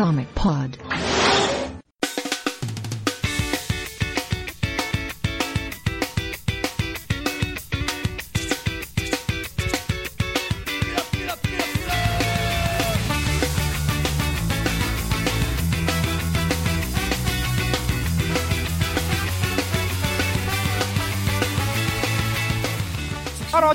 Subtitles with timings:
[0.00, 0.89] Comic Pod.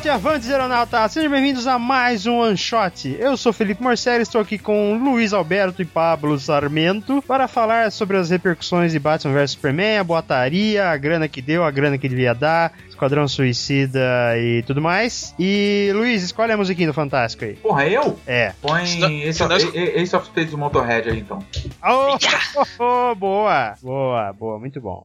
[0.05, 3.15] Arauto e Avantes, Aeronauta, sejam bem-vindos a mais um One Shot.
[3.19, 8.15] Eu sou Felipe Morcelli, estou aqui com Luiz Alberto e Pablo Sarmento para falar sobre
[8.17, 12.07] as repercussões de Batman vs Superman, a boataria, a grana que deu, a grana que
[12.07, 13.99] devia dar, Esquadrão Suicida
[14.37, 15.33] e tudo mais.
[15.39, 17.55] E Luiz, escolhe a musiquinha do Fantástico aí.
[17.55, 18.19] Porra, eu?
[18.27, 18.53] É.
[18.61, 21.39] Põe Se não- Ace, se of, Ace of Spades do Motorhead aí então.
[21.83, 22.15] Oh,
[22.55, 22.65] oh,
[23.11, 25.03] oh, boa, boa, boa, muito bom.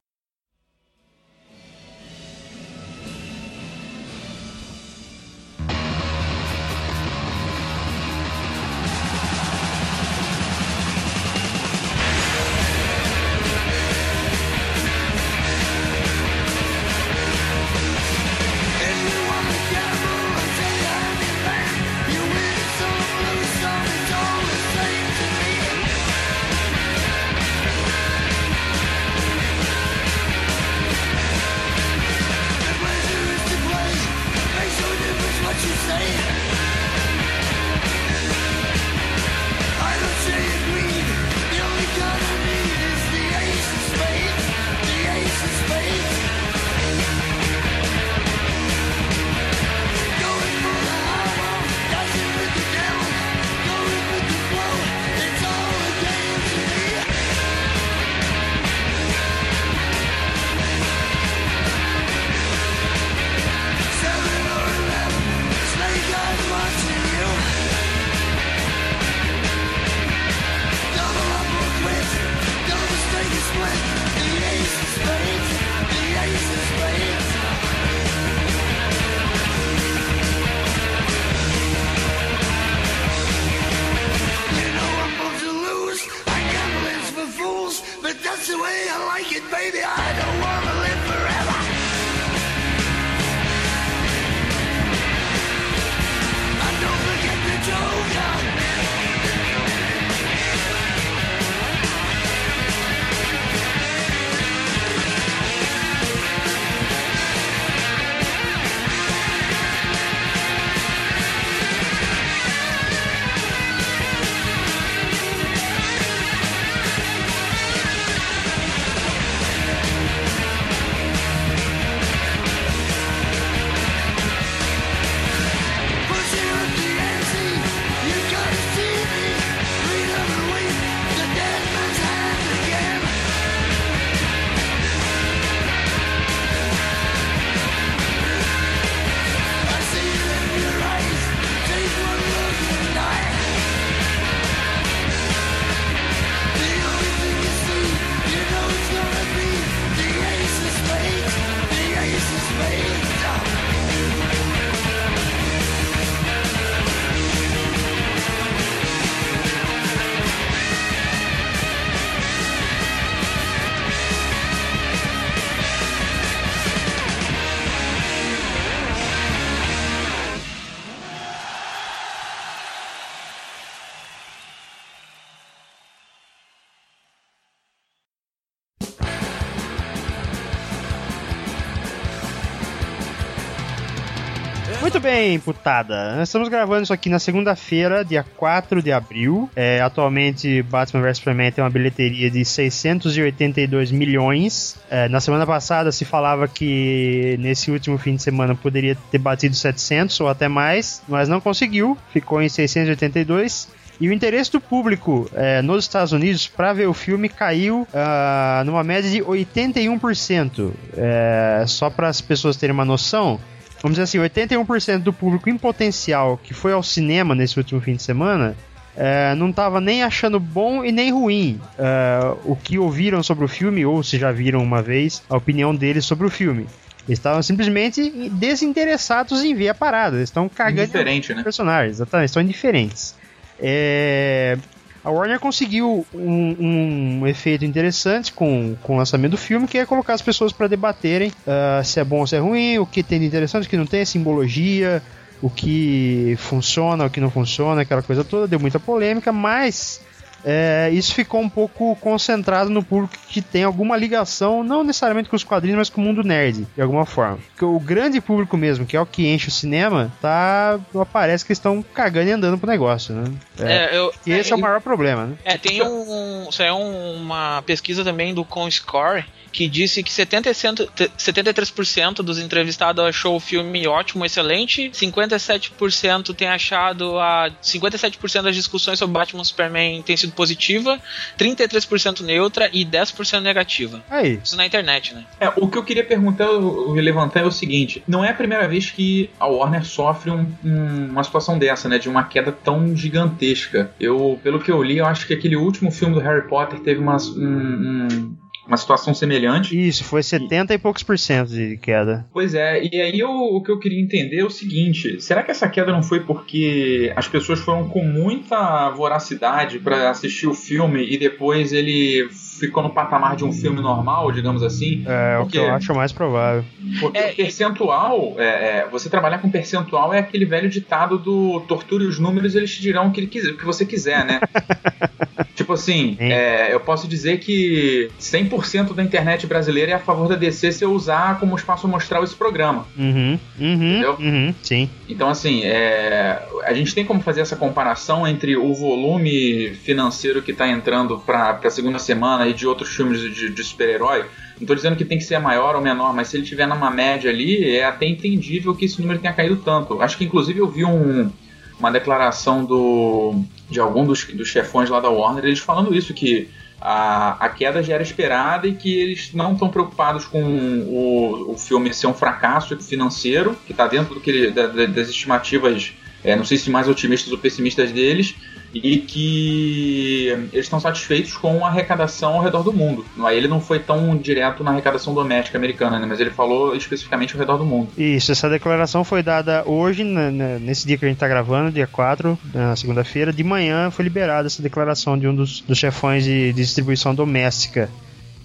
[185.01, 186.15] Bem, putada.
[186.15, 189.49] Nós estamos gravando isso aqui na segunda-feira, dia 4 de abril.
[189.55, 194.77] É, atualmente, Batman vs Superman tem uma bilheteria de 682 milhões.
[194.91, 199.55] É, na semana passada se falava que nesse último fim de semana poderia ter batido
[199.55, 201.97] 700 ou até mais, mas não conseguiu.
[202.13, 203.69] Ficou em 682.
[203.99, 208.61] E o interesse do público é, nos Estados Unidos para ver o filme caiu ah,
[208.65, 210.71] numa média de 81%.
[210.95, 213.39] É, só para as pessoas terem uma noção,
[213.81, 217.95] vamos dizer assim, 81% do público em potencial que foi ao cinema nesse último fim
[217.95, 218.55] de semana
[218.95, 223.47] é, não estava nem achando bom e nem ruim é, o que ouviram sobre o
[223.47, 226.67] filme, ou se já viram uma vez, a opinião deles sobre o filme.
[227.07, 230.17] Eles estavam simplesmente desinteressados em ver a parada.
[230.17, 231.43] Eles estão cagando Indiferente, né?
[231.43, 233.15] personagens, exatamente, estão indiferentes.
[233.59, 234.57] É,
[235.03, 239.85] a Warner conseguiu um, um efeito interessante com, com o lançamento do filme, que é
[239.85, 243.01] colocar as pessoas para debaterem ah, se é bom ou se é ruim, o que
[243.01, 245.01] tem de interessante, o que não tem, simbologia,
[245.41, 248.47] o que funciona, o que não funciona, aquela coisa toda.
[248.47, 250.01] Deu muita polêmica, mas
[250.43, 255.35] é, isso ficou um pouco concentrado no público que tem alguma ligação, não necessariamente com
[255.35, 257.37] os quadrinhos, mas com o mundo nerd, de alguma forma.
[257.49, 260.79] Porque o grande público mesmo, que é o que enche o cinema, tá.
[261.11, 263.23] Parece que estão cagando e andando pro negócio, né?
[263.59, 265.35] É, eu, E esse é, o e- maior problema, né?
[265.43, 270.87] É, tem um, isso é um- uma pesquisa também do ComScore que disse que 70%,
[270.95, 278.55] te- 73% dos entrevistados achou o filme ótimo, excelente, 57% tem achado a 57% das
[278.55, 280.99] discussões sobre Batman e Superman tem sido positiva,
[281.37, 284.03] 33% neutra e 10% negativa.
[284.09, 284.39] Aí.
[284.43, 285.25] Isso na internet, né?
[285.39, 288.67] É, o que eu queria perguntar, eu- levantar é o seguinte: não é a primeira
[288.67, 291.97] vez que a Warner sofre um- um- uma situação dessa, né?
[291.97, 293.91] De uma queda tão gigantesca.
[293.99, 296.99] Eu, pelo que eu li, eu acho que aquele último filme do Harry Potter teve
[296.99, 298.37] uma, um- um-
[298.71, 299.77] uma situação semelhante.
[299.77, 302.25] Isso, foi 70 e poucos por cento de queda.
[302.31, 305.51] Pois é, e aí eu- o que eu queria entender é o seguinte: será que
[305.51, 311.05] essa queda não foi porque as pessoas foram com muita voracidade para assistir o filme
[311.05, 312.29] e depois ele
[312.61, 315.03] ficou no patamar de um filme normal, digamos assim?
[315.05, 316.63] É o Porque- que eu acho mais provável.
[316.99, 321.59] Porque É, o percentual, é, é, você trabalhar com percentual é aquele velho ditado do
[321.67, 324.39] torture os números, eles te dirão o que, ele quiser, o que você quiser, né?
[325.55, 326.31] tipo assim, Sim.
[326.31, 330.83] é, eu posso dizer que 100% da internet brasileira é a favor da DC se
[330.85, 332.85] eu usar como espaço amostral esse programa.
[332.97, 334.15] Uhum, uhum, Entendeu?
[334.19, 334.89] uhum, sim.
[335.11, 340.51] Então, assim, é, a gente tem como fazer essa comparação entre o volume financeiro que
[340.51, 344.19] está entrando para a segunda semana e de outros filmes de, de super-herói.
[344.55, 346.89] Não estou dizendo que tem que ser maior ou menor, mas se ele tiver numa
[346.89, 350.01] média ali, é até entendível que esse número tenha caído tanto.
[350.01, 351.29] Acho que, inclusive, eu vi um-
[351.77, 356.47] uma declaração do, de algum dos, dos chefões lá da Warner, eles falando isso, que
[356.81, 361.57] a, a queda já era esperada e que eles não estão preocupados com o, o
[361.57, 366.43] filme ser um fracasso financeiro, que está dentro do que da- das estimativas, é, não
[366.45, 368.35] sei se mais otimistas ou pessimistas deles,
[368.73, 373.05] e que eles estão satisfeitos com a arrecadação ao redor do mundo.
[373.25, 377.33] Aí ele não foi tão direto na arrecadação doméstica americana, né, mas ele falou especificamente
[377.33, 377.89] ao redor do mundo.
[377.97, 381.71] Isso, essa declaração foi dada hoje, na- na- nesse dia que a gente tá gravando,
[381.71, 383.33] dia 4, na segunda-feira.
[383.33, 387.89] De manhã foi liberada essa declaração de um dos, dos chefões de, de distribuição doméstica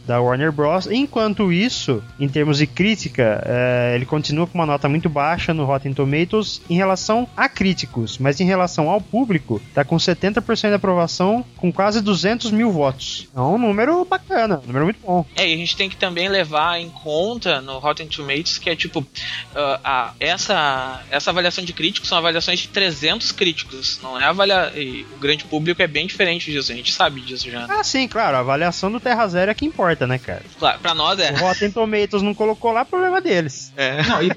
[0.06, 0.87] da Warner Bros.
[0.87, 5.64] Enquanto isso, em termos de crítica, eh, ele continua com uma nota muito baixa no
[5.64, 10.75] Rotten Tomatoes em relação a críticos, mas em relação ao público, tá com 70% de
[10.75, 13.29] aprovação, com quase 200 mil votos.
[13.35, 15.25] É um número bacana, um número muito bom.
[15.37, 18.76] É, e a gente tem que também levar em conta no Rotten Tomatoes que é
[18.76, 19.06] tipo
[19.55, 24.73] ah, a- essa essa avaliação de críticos são avaliações de 300 críticos, não é avalia
[24.76, 27.67] e o grande público é bem diferente disso, a gente sabe disso já.
[27.69, 30.43] Ah, sim, claro, a avaliação do Terra Zero é que importa, né, cara?
[30.58, 31.31] Claro, pra nós é.
[31.32, 33.72] O Rotten Tomatoes não colocou lá, problema deles.
[33.76, 34.02] É.
[34.02, 34.32] Não, e,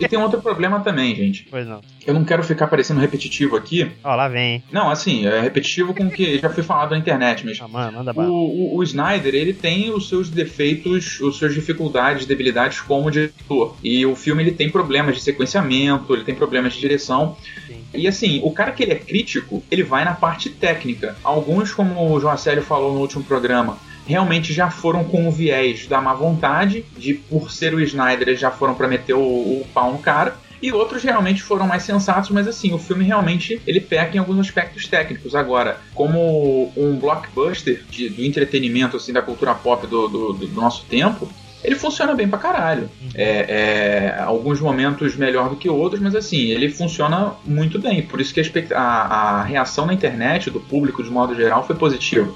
[0.00, 1.46] e tem outro problema também, gente.
[1.50, 1.82] Pois não.
[2.06, 3.90] Eu não quero ficar parecendo repetitivo aqui.
[4.02, 4.54] Ó, lá vem.
[4.54, 4.64] hein?
[4.72, 7.98] Não, assim, é repetitivo com o que já foi falado na internet, mas Ah, mano,
[7.98, 13.10] manda O, o, o Snyder, ele tem os seus defeitos, as suas dificuldades, debilidades como
[13.10, 13.76] diretor.
[13.84, 17.36] E o filme ele tem problemas de sequenciamento, ele tem problemas de direção.
[17.66, 17.84] Sim.
[17.92, 21.16] E assim, o cara que ele é crítico, ele vai na parte técnica.
[21.22, 23.76] Alguns, como o João Célio falou no último programa,
[24.10, 28.50] realmente já foram com o viés da má vontade, de por ser o Snyder, já
[28.50, 30.36] foram pra meter o, o pau no cara.
[30.62, 34.38] E outros realmente foram mais sensatos, mas assim, o filme realmente ele peca em alguns
[34.40, 35.34] aspectos técnicos.
[35.34, 40.84] Agora, como um blockbuster de, do entretenimento, assim, da cultura pop do, do, do nosso
[40.84, 41.30] tempo,
[41.62, 42.90] ele funciona bem pra caralho.
[43.14, 48.02] É, é, alguns momentos melhor do que outros, mas assim, ele funciona muito bem.
[48.02, 51.76] Por isso que a, a, a reação na internet do público, de modo geral, foi
[51.76, 52.32] positiva.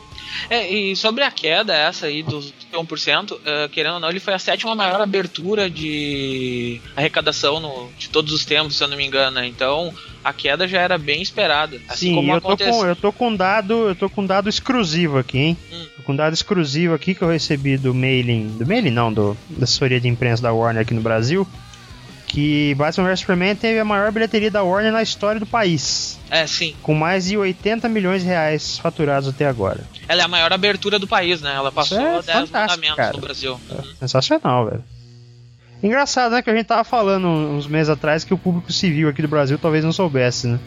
[0.50, 4.34] É, e sobre a queda essa aí dos 1%, eh, querendo ou não, ele foi
[4.34, 9.06] a sétima maior abertura de arrecadação no, de todos os tempos, se eu não me
[9.06, 9.46] engano, né?
[9.46, 11.80] Então, a queda já era bem esperada.
[11.88, 12.72] Assim Sim, como eu tô, aconteceu.
[12.72, 15.56] com, eu tô com dado, eu tô com dado exclusivo aqui, hein?
[15.72, 15.93] Hum.
[16.04, 20.00] Com dado exclusivo aqui que eu recebi do mailing, do mailing não, do, da assessoria
[20.00, 21.46] de imprensa da Warner aqui no Brasil,
[22.26, 26.46] que Batman vs Superman teve a maior bilheteria da Warner na história do país, É,
[26.46, 26.74] sim.
[26.82, 29.80] com mais de 80 milhões de reais faturados até agora.
[30.08, 31.54] Ela é a maior abertura do país, né?
[31.54, 33.12] Ela passou é 10 fantástico, mandamentos cara.
[33.12, 33.60] no Brasil.
[33.98, 34.84] Sensacional, velho.
[35.82, 36.42] Engraçado, né?
[36.42, 39.58] Que a gente tava falando uns meses atrás que o público civil aqui do Brasil
[39.58, 40.58] talvez não soubesse, né?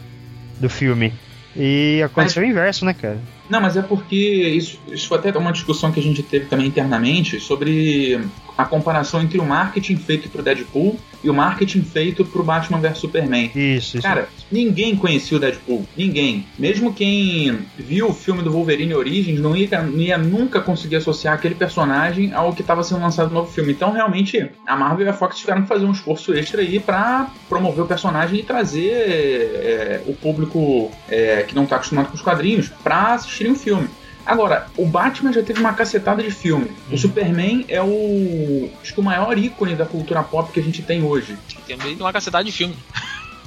[0.60, 1.12] Do filme.
[1.56, 3.18] E aconteceu o inverso, né, cara?
[3.48, 6.66] Não, mas é porque isso, isso foi até uma discussão que a gente teve também
[6.66, 8.20] internamente sobre
[8.56, 12.98] a comparação entre o marketing feito pro Deadpool e o marketing feito pro Batman vs
[12.98, 13.50] Superman.
[13.54, 14.02] Isso, isso.
[14.02, 15.86] Cara, ninguém conhecia o Deadpool.
[15.96, 16.46] Ninguém.
[16.58, 21.34] Mesmo quem viu o filme do Wolverine Origins não ia, não ia nunca conseguir associar
[21.34, 23.72] aquele personagem ao que estava sendo lançado no novo filme.
[23.72, 27.30] Então, realmente, a Marvel e a Fox tiveram que fazer um esforço extra aí pra
[27.48, 32.22] promover o personagem e trazer é, o público é, que não tá acostumado com os
[32.22, 33.88] quadrinhos assistir assistirem o filme.
[34.28, 36.70] Agora, o Batman já teve uma cacetada de filme.
[36.92, 38.70] O Superman é o.
[38.82, 41.36] Acho que o maior ícone da cultura pop que a gente tem hoje.
[41.66, 42.76] Tem também uma cacetada de filme.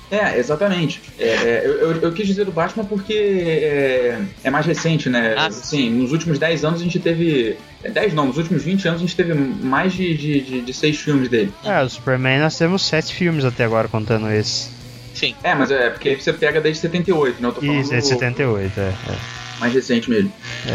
[0.10, 1.02] É, exatamente.
[1.18, 5.36] É, é, eu, eu- eu quis dizer do Batman porque é, é mais recente, né?
[5.38, 7.56] Ah, assim, nos últimos 10 anos a gente teve.
[7.82, 10.74] é, 10 não, nos últimos 20 anos a gente teve mais de, de, de, de
[10.74, 11.54] 6 filmes dele.
[11.64, 14.70] É, o Superman nós temos sete filmes até agora contando esse.
[15.14, 15.34] Sim.
[15.44, 17.48] É, mas é porque você pega desde 78, né?
[17.48, 18.84] Eu tô falando Isso, é de 78, é.
[18.84, 19.41] é.
[19.62, 20.32] Mais recente mesmo.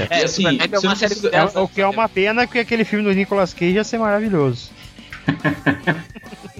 [0.08, 2.46] É, E o assim, Superman é uma série precisa- É, o que é uma pena
[2.46, 4.70] que aquele filme do Nicolas Cage ia ser maravilhoso.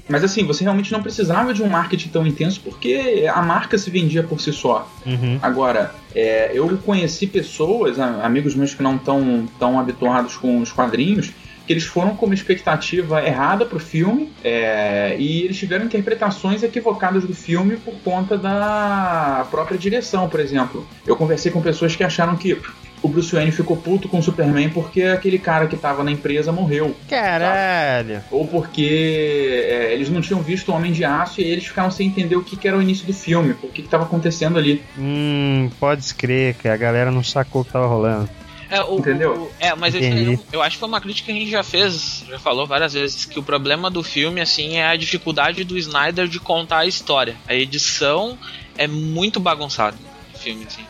[0.08, 3.90] Mas assim, você realmente não precisava de um marketing tão intenso porque a marca se
[3.90, 4.88] vendia por si só.
[5.04, 5.38] Uhum.
[5.42, 11.32] Agora, é, eu conheci pessoas, amigos meus que não estão tão habituados com os quadrinhos,
[11.66, 17.24] que eles foram com uma expectativa errada pro filme é, e eles tiveram interpretações equivocadas
[17.24, 20.86] do filme por conta da própria direção, por exemplo.
[21.06, 22.60] Eu conversei com pessoas que acharam que
[23.02, 26.52] o Bruce Wayne ficou puto com o Superman porque aquele cara que tava na empresa
[26.52, 26.94] morreu.
[27.08, 28.22] Caralho.
[28.30, 32.06] Ou porque é, eles não tinham visto o Homem de Aço e eles ficaram sem
[32.08, 34.82] entender o que, que era o início do filme, o que estava acontecendo ali.
[34.98, 38.28] Hum, pode escrever que a galera não sacou o que tava rolando.
[38.76, 39.32] É, o, Entendeu?
[39.34, 41.62] o- é, mas eu, eu, eu acho que foi uma crítica que a gente já
[41.62, 45.76] fez, já falou várias vezes, que o problema do filme, assim, é a dificuldade do
[45.78, 47.36] Snyder de contar a história.
[47.46, 48.38] A edição
[48.76, 49.96] é muito bagunçada
[50.32, 50.84] no filme, assim.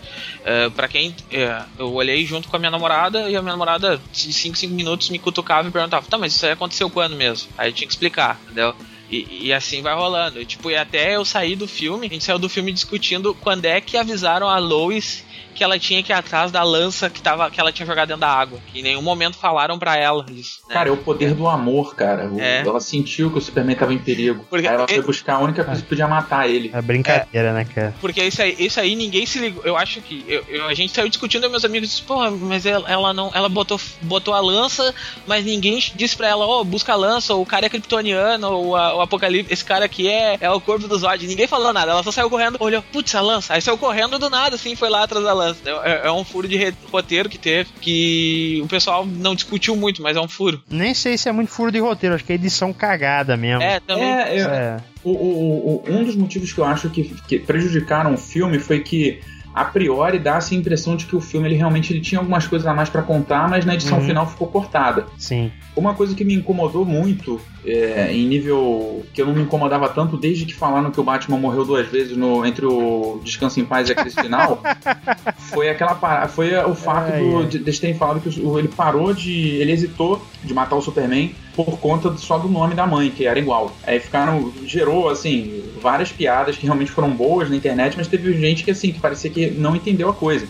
[0.45, 1.15] É, pra quem.
[1.31, 4.75] é, eu olhei junto com a minha namorada e a minha namorada, de 5, 5
[4.75, 7.49] minutos, me cutucava e perguntava: tá, mas isso aí aconteceu quando mesmo?
[7.59, 8.75] Aí eu tinha que explicar, entendeu?
[9.11, 10.41] E, e assim vai rolando.
[10.41, 13.65] E, tipo, e até eu sair do filme, a gente saiu do filme discutindo quando
[13.65, 15.25] é que avisaram a Lois
[15.57, 18.21] que ela tinha que ir atrás da lança que, tava, que ela tinha jogado dentro
[18.21, 18.61] da água.
[18.73, 20.61] Que em nenhum momento falaram pra ela isso.
[20.69, 20.75] né?
[20.75, 22.29] Cara, é o poder do amor, cara.
[22.29, 22.61] O- É.
[22.61, 24.45] Ela sentiu que o Superman estava em perigo.
[24.49, 26.71] Porque- Aí ela foi buscar a única coisa que podia matar ele.
[26.73, 27.95] É brincadeira, né, cara?
[28.01, 29.63] Porque isso aí, isso aí ninguém se ligou.
[29.65, 30.25] Eu acho que.
[30.29, 33.31] eu- eu- a gente saiu discutindo e meus amigos disseram, porra, mas ela, ela não.
[33.35, 34.95] Ela botou, botou a lança,
[35.27, 38.77] mas ninguém disse pra ela, ó, busca a lança, ou o cara é kryptoniano, ou
[38.77, 41.27] a- o Apocalipse, esse cara aqui é, é o corpo do Zod.
[41.27, 43.55] Ninguém falou nada, ela só saiu correndo, olhou, putz, a lança.
[43.55, 45.46] Aí saiu correndo do nada, assim, foi lá atrás da lança.
[45.85, 50.17] É, é um furo de roteiro que teve, que o pessoal não discutiu muito, mas
[50.17, 50.63] é um furo.
[50.71, 53.63] Nem sei se é muito furo de roteiro, acho que é edição cagada mesmo.
[53.63, 54.05] É, também.
[54.05, 54.77] É, é, É.
[55.05, 58.81] o- o- o- um dos motivos que eu acho que, que prejudicaram o filme foi
[58.81, 59.21] que
[59.57, 62.67] a priori dá-se a impressão de que o filme ele realmente ele tinha algumas coisas
[62.69, 64.05] a mais pra contar, mas na edição Uhum.
[64.07, 65.07] final ficou cortada.
[65.17, 65.51] Sim.
[65.75, 70.17] Uma coisa que me incomodou muito, é, em nível que eu não me incomodava tanto
[70.19, 73.89] desde que falaram que o Batman morreu duas vezes no, entre o Descanso em Paz
[73.89, 74.61] e a crise final,
[75.39, 77.47] foi aquela para- foi o fato Ai, do, ai.
[77.47, 79.33] de, de terem falado que o- ele parou de.
[79.57, 83.39] ele hesitou de matar o Superman por conta só do nome da mãe, que era
[83.39, 83.75] igual.
[83.85, 84.53] Aí ficaram.
[84.65, 88.93] gerou, assim, várias piadas que realmente foram boas na internet, mas teve gente que assim,
[88.93, 90.47] que parecia que não entendeu a coisa.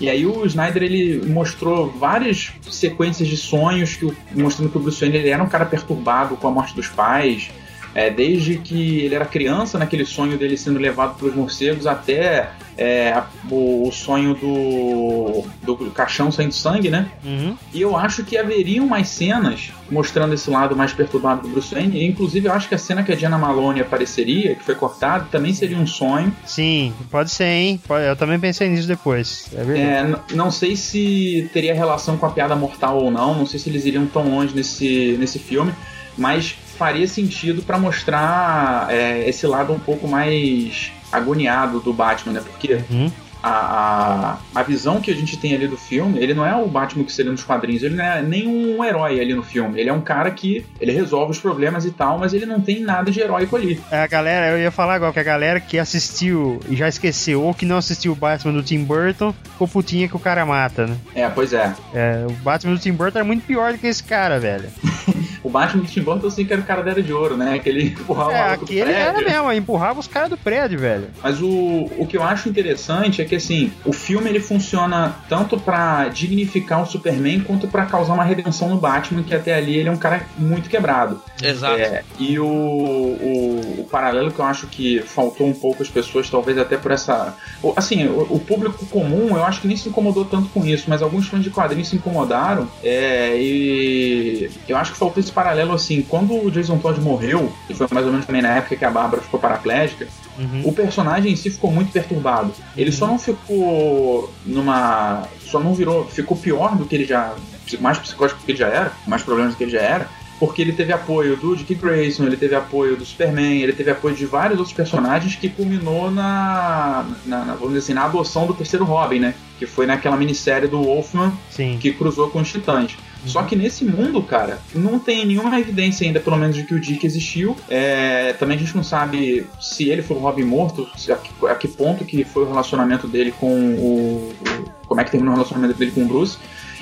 [0.00, 5.00] E aí o Snyder ele mostrou várias sequências de sonhos que mostrando que o Bruce
[5.00, 7.50] Wayne ele era um cara perturbado com a morte dos pais,
[7.94, 13.22] é, desde que ele era criança naquele sonho dele sendo levado pelos morcegos até é,
[13.50, 17.10] o, o sonho do, do caixão saindo sangue, né?
[17.24, 17.56] Uhum.
[17.74, 21.98] E eu acho que haveriam mais cenas mostrando esse lado mais perturbado do Bruce Wayne.
[21.98, 25.26] E, inclusive, eu acho que a cena que a Diana Malone apareceria, que foi cortada,
[25.30, 26.34] também seria um sonho.
[26.46, 27.80] Sim, pode ser, hein?
[28.08, 29.50] Eu também pensei nisso depois.
[29.52, 30.22] É verdade.
[30.30, 33.68] É, não sei se teria relação com a piada mortal ou não, não sei se
[33.68, 35.72] eles iriam tão longe nesse, nesse filme,
[36.16, 42.40] mas faria sentido pra mostrar é, esse lado um pouco mais agoniado do Batman, né?
[42.42, 43.12] Porque Uhum.
[43.42, 46.66] A, a, a visão que a gente tem ali do filme, ele não é o
[46.66, 49.80] Batman que seria nos quadrinhos, ele não é nem um herói ali no filme.
[49.80, 52.80] Ele é um cara que ele resolve os problemas e tal, mas ele não tem
[52.80, 53.80] nada de heróico ali.
[53.90, 57.42] É, A galera, eu ia falar agora que a galera que assistiu e já esqueceu,
[57.42, 60.86] ou que não assistiu o Batman do Tim Burton, ficou putinha que o cara mata,
[60.86, 60.96] né?
[61.14, 61.72] É, pois é.
[61.94, 64.68] É, o Batman do Tim Burton é muito pior do que esse cara, velho.
[65.42, 67.34] O Batman do Tim Burton eu sei que era o cara da Era de Ouro,
[67.34, 67.54] né?
[67.54, 71.08] Aquele empurrava o É, do aquele era mesmo, empurrava os caras do prédio, velho.
[71.22, 75.56] Mas o, o que eu acho interessante é que assim, o filme ele funciona tanto
[75.56, 79.88] pra dignificar o Superman quanto pra causar uma redenção no Batman, que até ali ele
[79.88, 81.22] é um cara muito quebrado.
[81.40, 81.80] Exato.
[81.80, 86.28] É, e o, o, o paralelo que eu acho que faltou um pouco as pessoas,
[86.28, 87.36] talvez até por essa.
[87.76, 91.00] Assim, o, o público comum eu acho que nem se incomodou tanto com isso, mas
[91.00, 92.68] alguns fãs de quadrinhos se incomodaram.
[92.82, 96.02] é, e eu acho que faltou esse paralelo assim.
[96.02, 98.90] Quando o Jason Todd morreu, e foi mais ou menos também na época que a
[98.90, 100.08] Bárbara ficou paraplégica,
[100.40, 100.62] Uhum.
[100.64, 102.52] o personagem em si ficou muito perturbado.
[102.76, 105.24] Ele só não ficou numa.
[105.44, 106.04] Só não virou.
[106.06, 107.34] Ficou pior do que ele já.
[107.80, 110.08] Mais psicótico do que ele já era, mais problemas do que ele já era.
[110.40, 114.14] porque ele teve apoio do Dick Grayson, ele teve apoio do Superman, ele teve apoio
[114.16, 118.54] de vários outros personagens que culminou na, na, na- vamos dizer assim, na adoção do
[118.54, 119.34] terceiro Robin, né?
[119.58, 121.76] Que foi naquela minissérie do Wolfman Sim.
[121.78, 122.96] que cruzou com os Titãs.
[123.26, 126.80] Só que nesse mundo, cara, não tem nenhuma evidência ainda, pelo menos, de que o
[126.80, 127.56] Dick existiu.
[127.68, 131.54] É, também a gente não sabe se ele foi o Robin morto, a, que, a
[131.54, 135.36] que ponto que foi o relacionamento dele com o, o- Como é que terminou o
[135.36, 136.38] relacionamento dele com o Bruce.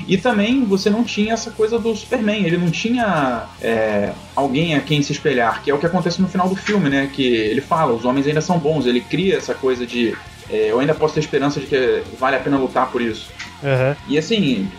[0.07, 4.81] E também você não tinha essa coisa do Superman, ele não tinha é, alguém a
[4.81, 7.11] quem se espelhar, que é o que acontece no final do filme, né?
[7.13, 10.17] Que ele fala, os homens ainda são bons, ele cria essa coisa de.
[10.49, 13.29] é, eu ainda posso ter esperança de que vale a pena lutar por isso.
[13.63, 13.97] Aham.
[14.07, 14.71] E assim,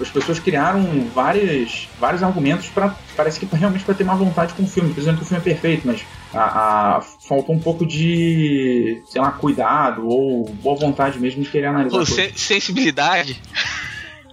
[0.00, 4.62] as pessoas criaram vários, vários argumentos para parece que realmente para ter má vontade com
[4.62, 9.02] o filme, dizendo que o filme é perfeito, mas a, a- faltou um pouco de,
[9.06, 11.96] sei lá, cuidado ou boa vontade mesmo de querer analisar.
[11.98, 12.14] Coisa.
[12.14, 13.40] sen- sensibilidade.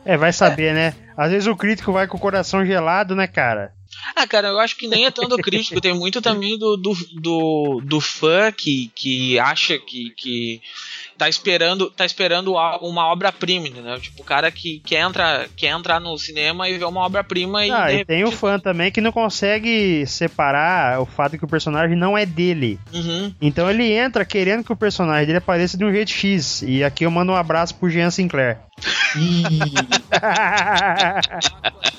[0.06, 0.94] É, vai saber, né?
[1.18, 3.74] Às vezes o crítico vai com o coração gelado, né, cara?
[4.16, 7.82] Ah, cara, eu acho que nem é tanto crítico, tem muito também do, do, do,
[7.84, 10.62] do fã que, que acha que, que
[11.20, 14.00] tá esperando tá esperando uma obra-prima, entendeu?
[14.00, 17.72] Tipo, o cara que quer entrar, quer entrar no cinema e ver uma obra-prima e.
[17.72, 21.98] Ah, e tem o fã também que não consegue separar o fato que o personagem
[21.98, 22.80] não é dele.
[22.94, 23.34] Uhum.
[23.42, 26.62] Então ele entra querendo que o personagem dele apareça de um jeito X.
[26.62, 28.60] E aqui eu mando um abraço pro Jean Sinclair.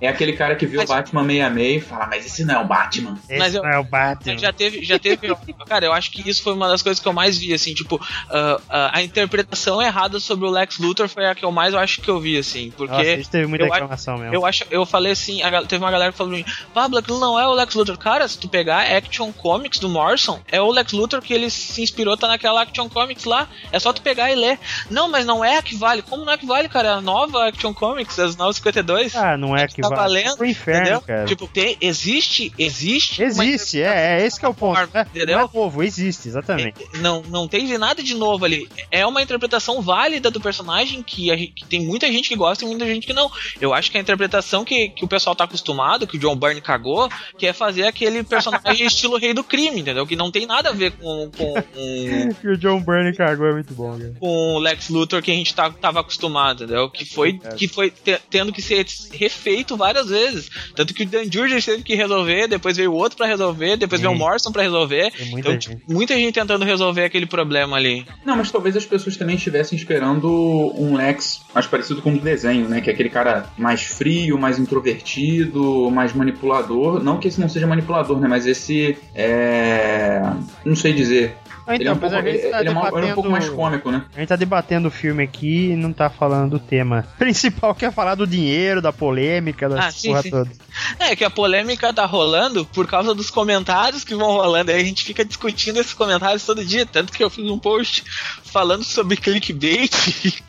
[0.00, 2.58] É aquele cara que viu Mas- o Batman 66 e fala, mas esse não é
[2.58, 3.18] o Batman.
[3.28, 4.38] Esse Mas eu- não é o Batman.
[4.38, 5.34] Já teve, já teve.
[5.66, 8.00] Cara, eu acho que isso foi uma das coisas que eu mais vi, assim, tipo,
[8.30, 12.00] ah, ah, a interpretação errada sobre o Lex Luthor foi a que eu mais acho
[12.00, 12.92] que eu vi, assim, porque.
[12.92, 14.34] Nossa, isso teve muita eu reclamação mesmo.
[14.34, 16.44] Eu acho, eu falei assim, a teve uma galera que falou pra mim,
[16.74, 17.96] Pablo, aquilo não é o Lex Luthor.
[17.98, 21.82] Cara, se tu pegar Action Comics do Morrison, é o Lex Luthor que ele se
[21.82, 23.48] inspirou, tá naquela Action Comics lá.
[23.70, 24.58] É só tu pegar e ler.
[24.90, 26.02] Não, mas não é a que vale.
[26.02, 26.88] Como não é a que vale, cara?
[26.88, 29.14] É a nova Action Comics, as 952.
[29.16, 31.00] Ah, não é que tá vai valendo, pro inferno, entendeu?
[31.02, 31.24] cara.
[31.26, 33.22] Tipo, tem, existe, existe.
[33.22, 34.76] existe, é, é esse que é o ponto.
[34.76, 35.38] Forma, É, entendeu?
[35.38, 36.84] não é novo, existe, exatamente.
[37.00, 38.68] não, não teve nada de novo ali.
[38.90, 42.64] É uma interpretação válida do personagem que, a gente- que tem muita gente que gosta
[42.64, 43.30] e muita gente que não.
[43.60, 46.60] Eu acho que a interpretação que, que o pessoal tá acostumado, que o John Byrne
[46.60, 50.06] cagou, que é fazer aquele personagem estilo rei do crime, entendeu?
[50.06, 53.52] Que não tem nada a ver com, com, com, E o John Byrne cagou, é
[53.52, 54.14] muito bom, cara.
[54.18, 56.88] com o Lex Luthor que a gente tá, tava acostumado, entendeu?
[56.90, 58.84] Que foi, que foi te- tendo que ser
[59.22, 60.50] refeito várias vezes.
[60.74, 64.00] Tanto que o Dan Jurgens teve que resolver, depois veio o outro pra resolver, depois
[64.00, 64.06] Sim.
[64.08, 65.12] veio o Morrison pra resolver.
[65.30, 65.70] Muita Então, gente.
[65.70, 68.06] tipo, muita gente tentando resolver aquele problema ali.
[68.24, 70.28] Não, mas talvez as pessoas também estivessem esperando
[70.76, 72.80] um Lex mais parecido com o do desenho, né?
[72.80, 77.02] Que é aquele cara mais frio, mais introvertido, mais manipulador.
[77.02, 78.28] Não que esse não seja manipulador, né?
[78.28, 80.20] Mas esse é.
[80.64, 81.36] Não sei dizer.
[81.66, 83.14] Ah, ele é um pouco, a gente ele, tá ele uma- ele é um debatendo-
[83.14, 84.04] pouco mais cômico, né?
[84.16, 87.84] A gente tá debatendo o filme aqui e não tá falando do tema principal, que
[87.84, 90.30] é falar do dinheiro, da polêmica, da Ah, sim, porra sim.
[90.30, 90.50] toda.
[90.98, 94.70] É que a polêmica tá rolando por causa dos comentários que vão rolando.
[94.70, 96.84] Aí a gente fica discutindo esses comentários todo dia.
[96.84, 98.02] Tanto que eu fiz um post
[98.44, 99.92] falando sobre clickbait.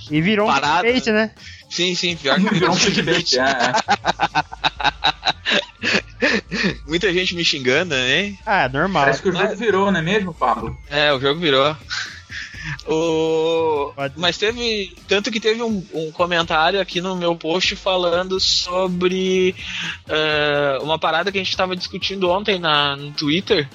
[0.10, 0.84] E virou um Parado.
[0.88, 1.32] clickbait, né?
[1.70, 3.34] sim, sim, pior que Virou um clickbait.
[3.34, 4.44] é, é.
[6.88, 8.38] Muita gente me xingando, né?
[8.46, 9.04] Ah, normal.
[9.04, 10.78] Parece que o jogo virou, não é mesmo, Pablo?
[10.90, 11.76] É, o jogo virou.
[12.88, 13.94] O...
[14.16, 14.96] Mas teve.
[15.08, 19.54] Tanto que teve um, um comentário aqui no meu post falando sobre
[20.08, 23.68] eh, uma parada que a gente estava discutindo ontem na, no Twitter.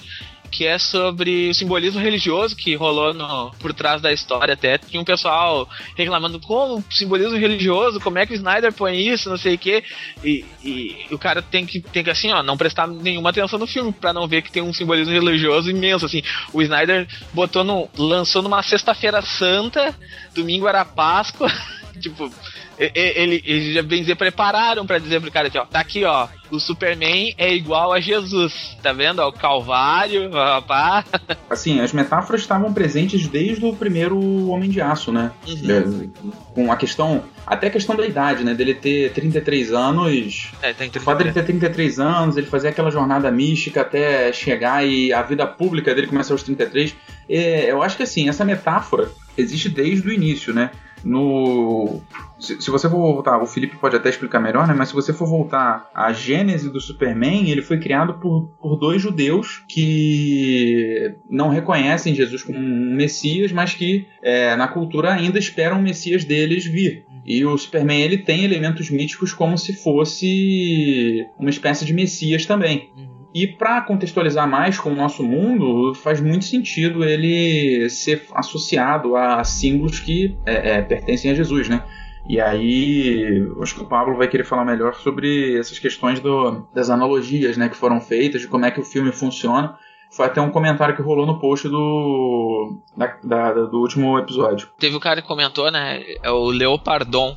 [0.50, 4.78] Que é sobre o simbolismo religioso que rolou no, por trás da história até.
[4.78, 9.36] Tinha um pessoal reclamando como simbolismo religioso, como é que o Snyder põe isso, não
[9.36, 9.84] sei o quê.
[10.24, 13.66] E, e o cara tem que, tem que assim, ó, não prestar nenhuma atenção no
[13.66, 16.22] filme pra não ver que tem um simbolismo religioso imenso, assim.
[16.52, 19.94] O Snyder botou no, lançou numa sexta-feira santa,
[20.34, 21.50] domingo era Páscoa,
[22.00, 22.32] tipo,
[22.78, 26.28] ele, eles já bem dizer, prepararam pra dizer pro cara aqui, ó, tá aqui, ó,
[26.50, 29.20] o Superman é igual a Jesus, tá vendo?
[29.20, 31.04] Ó, o Calvário, ó, pá.
[31.50, 35.32] Assim, as metáforas estavam presentes desde o primeiro Homem de Aço, né?
[35.46, 36.10] Uhum.
[36.14, 37.24] É, Com a questão.
[37.46, 38.54] Até a questão da idade, né?
[38.54, 40.50] Dele ter 33 anos.
[40.62, 44.86] É, tem O fato dele ter 33 anos, ele fazer aquela jornada mística até chegar
[44.86, 46.94] e a vida pública dele começa aos 33.
[47.28, 50.70] É, eu acho que assim, essa metáfora existe desde o início, né?
[51.04, 52.00] No.
[52.38, 54.74] Se, se você for voltar, o Felipe pode até explicar melhor, né?
[54.74, 59.02] Mas se você for voltar à gênese do Superman, ele foi criado por, por dois
[59.02, 65.78] judeus que não reconhecem Jesus como um Messias, mas que é, na cultura ainda esperam
[65.78, 67.06] o Messias deles vir.
[67.24, 72.90] E o Superman ele tem elementos míticos como se fosse uma espécie de Messias também.
[73.34, 79.44] E para contextualizar mais com o nosso mundo, faz muito sentido ele ser associado a
[79.44, 81.84] símbolos que é, é, pertencem a Jesus, né?
[82.28, 86.90] E aí, acho que o Pablo vai querer falar melhor sobre essas questões do, das
[86.90, 89.76] analogias né, que foram feitas, de como é que o filme funciona.
[90.10, 94.68] Foi até um comentário que rolou no post do, da- da- do último episódio.
[94.78, 96.02] Teve o cara que comentou, né?
[96.22, 97.36] É o Leopardon.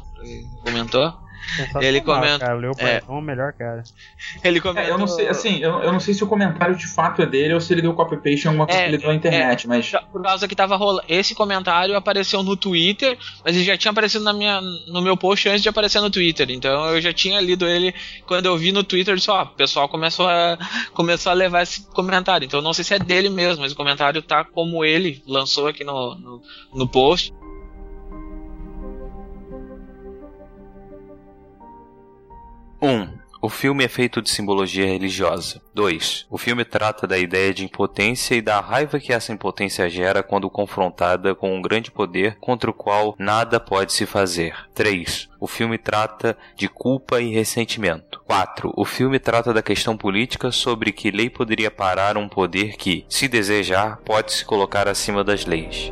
[0.64, 1.14] Comentou.
[1.82, 2.98] Ele comenta- Cara, o Leopardon é.
[2.98, 3.84] é o melhor cara.
[4.44, 4.90] Ele comentou.
[4.90, 7.26] É, eu não sei, assim, eu, eu não sei se o comentário de fato é
[7.26, 9.68] dele ou se ele deu copy-paste em alguma coisa É, que ele deu na internet,
[9.68, 9.92] mas...
[10.12, 11.04] Por causa que tava rolando.
[11.08, 15.48] Esse comentário apareceu no Twitter, mas ele já tinha aparecido na minha, no meu post
[15.50, 16.50] antes de aparecer no Twitter.
[16.50, 17.94] Então eu já tinha lido ele.
[18.26, 20.58] Quando eu vi no Twitter, eu disse, ó, o pessoal começou a,
[20.94, 22.46] começou a levar esse comentário.
[22.46, 25.68] Então eu não sei se é dele mesmo, mas o comentário tá como ele lançou
[25.68, 26.42] aqui no, no,
[26.74, 27.34] no post.
[32.82, 33.08] Um,
[33.44, 35.62] o filme é feito de simbologia religiosa.
[35.74, 36.28] 2.
[36.30, 40.50] O filme trata da ideia de impotência e da raiva que essa impotência gera quando
[40.50, 44.56] confrontada com um grande poder contra o qual nada pode se fazer.
[44.74, 45.30] 3.
[45.40, 48.22] O filme trata de culpa e ressentimento.
[48.26, 48.74] 4.
[48.76, 53.28] O filme trata da questão política sobre que lei poderia parar um poder que, se
[53.28, 55.92] desejar, pode se colocar acima das leis.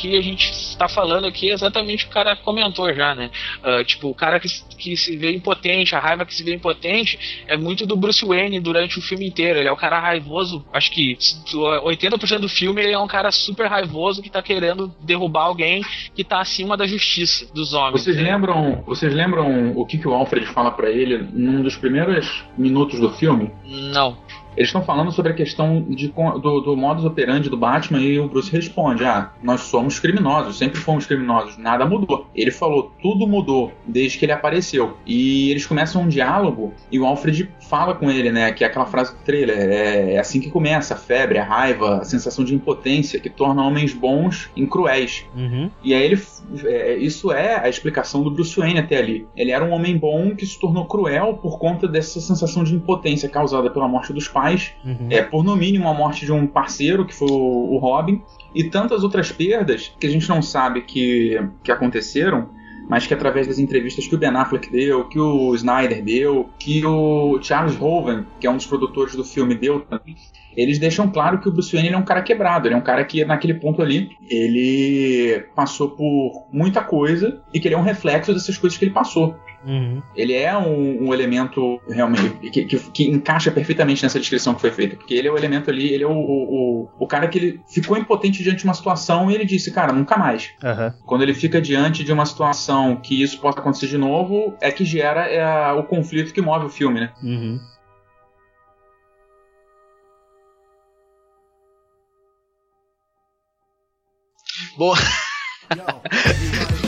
[0.00, 3.30] Que a gente está falando aqui é exatamente o que o cara comentou já, né?
[3.62, 7.44] Ah, tipo, o cara que, que se vê impotente, a raiva que se vê impotente,
[7.46, 9.58] é muito do Bruce Wayne durante o filme inteiro.
[9.58, 13.66] Ele é o cara raivoso, acho que 80% do filme ele é um cara super
[13.66, 15.82] raivoso que tá querendo derrubar alguém
[16.14, 18.02] que tá acima da justiça dos homens.
[18.02, 22.44] Vocês lembram, vocês lembram o que, que o Alfred fala pra ele num dos primeiros
[22.56, 23.50] minutos do filme?
[23.64, 24.16] Não.
[24.56, 28.28] Eles estão falando sobre a questão de, do, do modus operandi do Batman e o
[28.28, 32.26] Bruce responde: Ah, nós somos criminosos, sempre fomos criminosos, nada mudou.
[32.34, 34.96] Ele falou: tudo mudou desde que ele apareceu.
[35.06, 38.52] E eles começam um diálogo e o Alfred fala com ele, né?
[38.52, 41.98] Que é aquela frase do trailer: é, é assim que começa a febre, a raiva,
[41.98, 45.24] a sensação de impotência que torna homens bons em cruéis.
[45.34, 45.70] Uhum.
[45.82, 46.20] E aí ele.
[46.64, 49.26] É, isso é a explicação do Bruce Wayne até ali.
[49.36, 53.28] Ele era um homem bom que se tornou cruel por conta dessa sensação de impotência
[53.28, 54.72] causada pela morte dos pais.
[54.84, 55.08] Uhum.
[55.10, 58.22] É, por no mínimo a morte de um parceiro, que foi o, o Robin,
[58.54, 62.48] e tantas outras perdas que a gente não sabe que, que aconteceram.
[62.90, 66.84] Mas que através das entrevistas que o Ben Affleck deu, que o Snyder deu, que
[66.84, 70.16] o Charles Hoven, que é um dos produtores do filme, deu também,
[70.56, 73.04] eles deixam claro que o Bruce Wayne é um cara quebrado, ele é um cara
[73.04, 78.34] que naquele ponto ali ele passou por muita coisa e que ele é um reflexo
[78.34, 79.36] dessas coisas que ele passou.
[79.64, 80.02] Uhum.
[80.16, 84.70] Ele é um, um elemento realmente que, que, que encaixa perfeitamente nessa descrição que foi
[84.70, 87.38] feita, porque ele é o elemento ali, ele é o, o, o, o cara que
[87.38, 90.50] ele ficou impotente diante de uma situação e ele disse, cara, nunca mais.
[90.62, 90.94] Aham.
[91.06, 94.84] Quando ele fica diante de uma situação que isso possa acontecer de novo, é que
[94.84, 97.12] gera é, o conflito que move o filme, né?
[97.22, 97.60] Uhum.
[104.76, 104.94] Bom.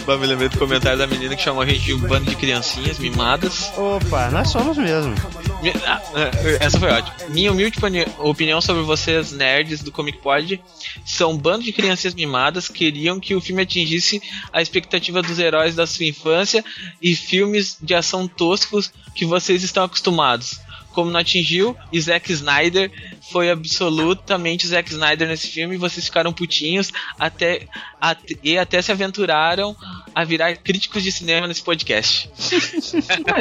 [0.06, 2.34] Bah, me lembrei do comentário da menina que chamou a gente de um bando de
[2.36, 3.70] criancinhas mimadas.
[3.76, 5.14] Opa, nós somos mesmo.
[5.62, 7.14] Mi- ah, ah, Essa foi ótima.
[7.28, 10.60] Minha humilde opini- opinião sobre vocês, nerds do Comic Pod,
[11.04, 14.20] são um bando de crianças mimadas que queriam que o filme atingisse
[14.52, 16.64] a expectativa dos heróis da sua infância
[17.00, 20.58] e filmes de ação toscos que vocês estão acostumados.
[20.92, 22.90] Como não atingiu, e Zack Snyder
[23.30, 27.66] foi absolutamente Zack Snyder nesse filme vocês ficaram putinhos até,
[28.00, 29.74] até- e até se aventuraram
[30.14, 32.28] a virar críticos de cinema nesse podcast.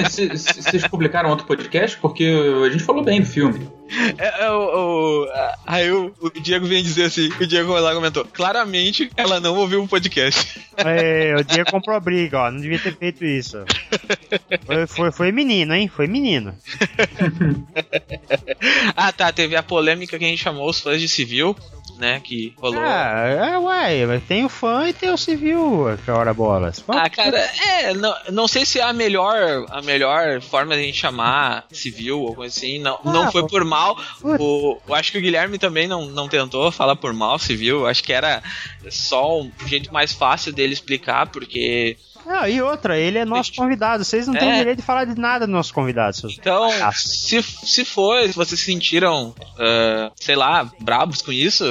[0.10, 1.98] C- vocês publicaram outro podcast?
[1.98, 2.26] Porque
[2.66, 3.68] a gente falou bem do filme.
[4.18, 5.28] É, é, o, o-
[5.66, 9.84] aí o, o Diego vem dizer assim, o Diego lá comentou, claramente ela não ouviu
[9.84, 10.62] o podcast.
[10.78, 12.52] É, o dia comprou briga, ó.
[12.52, 13.58] Não devia ter feito isso.
[14.66, 15.88] Foi, foi, foi menino, hein?
[15.88, 16.56] Foi menino.
[18.96, 21.56] ah tá, teve a polêmica que a gente chamou os fãs de civil,
[22.02, 22.82] né, que rolou.
[22.84, 26.84] Ah, é, uai, mas tem o fã e tem o civil, que hora bolas.
[26.88, 30.84] Ah, cara, é, não, não sei se é a melhor, a melhor forma de a
[30.84, 32.80] gente chamar civil ou coisa assim.
[32.80, 33.96] Não, Ah, não foi por mal.
[34.24, 37.82] O, eu acho que o Guilherme também não, não tentou falar por mal civil.
[37.82, 38.42] Eu acho que era
[38.90, 41.98] só um jeito mais fácil dele explicar, porque.
[42.26, 44.04] Ah, e outra, ele é nosso convidado.
[44.04, 44.58] Vocês não têm É.
[44.60, 46.16] direito de falar de nada do nosso convidado.
[46.16, 46.92] seus- Então, Ah.
[46.92, 51.64] se, se for, se vocês se sentiram, ah, sei lá, brabos com isso,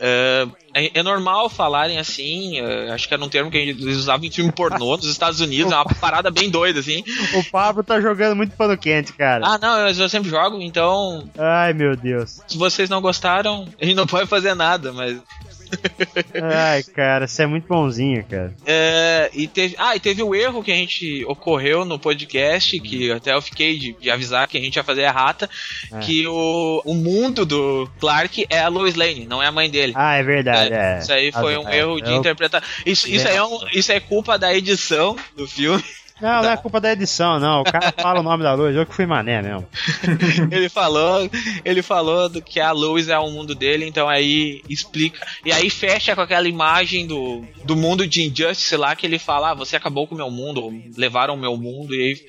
[0.00, 2.58] ah, é, é normal falarem assim.
[2.60, 5.72] ah, acho que era um termo que eles usavam em filme pornô nos Estados Unidos,
[5.72, 7.04] é uma parada bem doida, assim.
[7.34, 9.44] O Pablo tá jogando muito pano quente, cara.
[9.46, 12.40] Ah, não, eu, eu sempre jogo, então Ai, meu Deus.
[12.46, 15.18] se vocês não gostaram, a gente não pode fazer nada, mas.
[16.42, 18.54] Ai, cara, você é muito bonzinho, cara.
[18.66, 23.10] É, e teve, ah, e teve o erro que a gente ocorreu no podcast, que
[23.10, 25.48] até eu fiquei de, de avisar que a gente ia fazer errata,
[25.92, 25.98] É.
[26.00, 29.92] que o, o mundo do Clark é a Lois Lane, não é a mãe dele.
[29.96, 30.98] Ah, é verdade, é.
[30.98, 32.68] Isso aí foi um é, erro de interpretação.
[32.84, 35.82] Isso, isso, aí é um- isso é culpa da edição do filme.
[36.20, 37.62] Não, não é culpa da edição, não.
[37.62, 39.66] O cara fala o nome da luz, eu que fui mané mesmo.
[40.50, 41.28] ele falou,
[41.64, 45.26] ele falou do que a Lois é o mundo dele, então aí explica.
[45.44, 49.50] E aí fecha com aquela imagem do, do mundo de Injustice lá que ele fala:
[49.50, 52.20] ah, você acabou com o meu mundo, levaram o meu mundo, e aí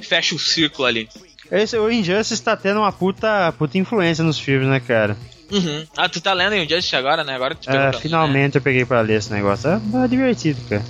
[0.00, 1.08] fecha o círculo ali.
[1.50, 5.16] Esse, o Injustice tá tendo uma puta, puta influência nos filmes, né, cara?
[5.50, 5.86] Uhum.
[5.96, 7.34] Ah, tu tá lendo Injustice agora, né?
[7.34, 8.02] Agora que tu É, perguntou, né?
[8.02, 9.68] finalmente eu peguei pra ler esse negócio.
[9.68, 10.82] É, é divertido, cara.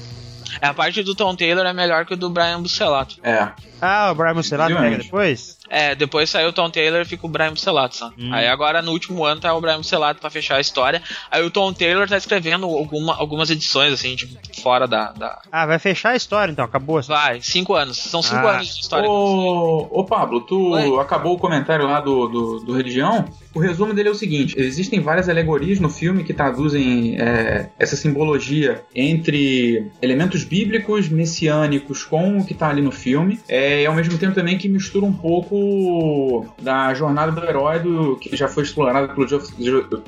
[0.60, 3.16] É, A parte do Tom Taylor é melhor que o do Brian Buscelato.
[3.22, 3.50] É.
[3.84, 5.58] Ah, o Brian Muscelato pega depois?
[5.68, 8.12] É, depois saiu o Tom Taylor e fica o Brian Buscelato só.
[8.18, 8.32] Hum.
[8.32, 11.02] Aí agora no último ano tá o Brian Buscelato pra fechar a história.
[11.30, 15.10] Aí o Tom Taylor tá escrevendo alguma, algumas edições, assim, tipo, fora da.
[15.12, 15.40] da...
[15.50, 16.98] Ah, vai fechar a história então, acabou.
[16.98, 17.08] assim.
[17.08, 17.96] Vai, cinco anos.
[17.98, 18.52] São cinco Ah.
[18.56, 19.08] anos de história.
[19.08, 21.00] Ô, ô Pablo, tu Oi.
[21.00, 23.24] acabou o comentário lá do, do, do Religião?
[23.54, 27.96] O resumo dele é o seguinte: existem várias alegorias no filme que traduzem é, essa
[27.96, 33.94] simbologia entre elementos bíblicos, messiânicos com o que tá ali no filme, é, e ao
[33.94, 38.62] mesmo tempo também que mistura um pouco da jornada do herói do, que já foi
[38.64, 39.40] explorada pelo, Jo-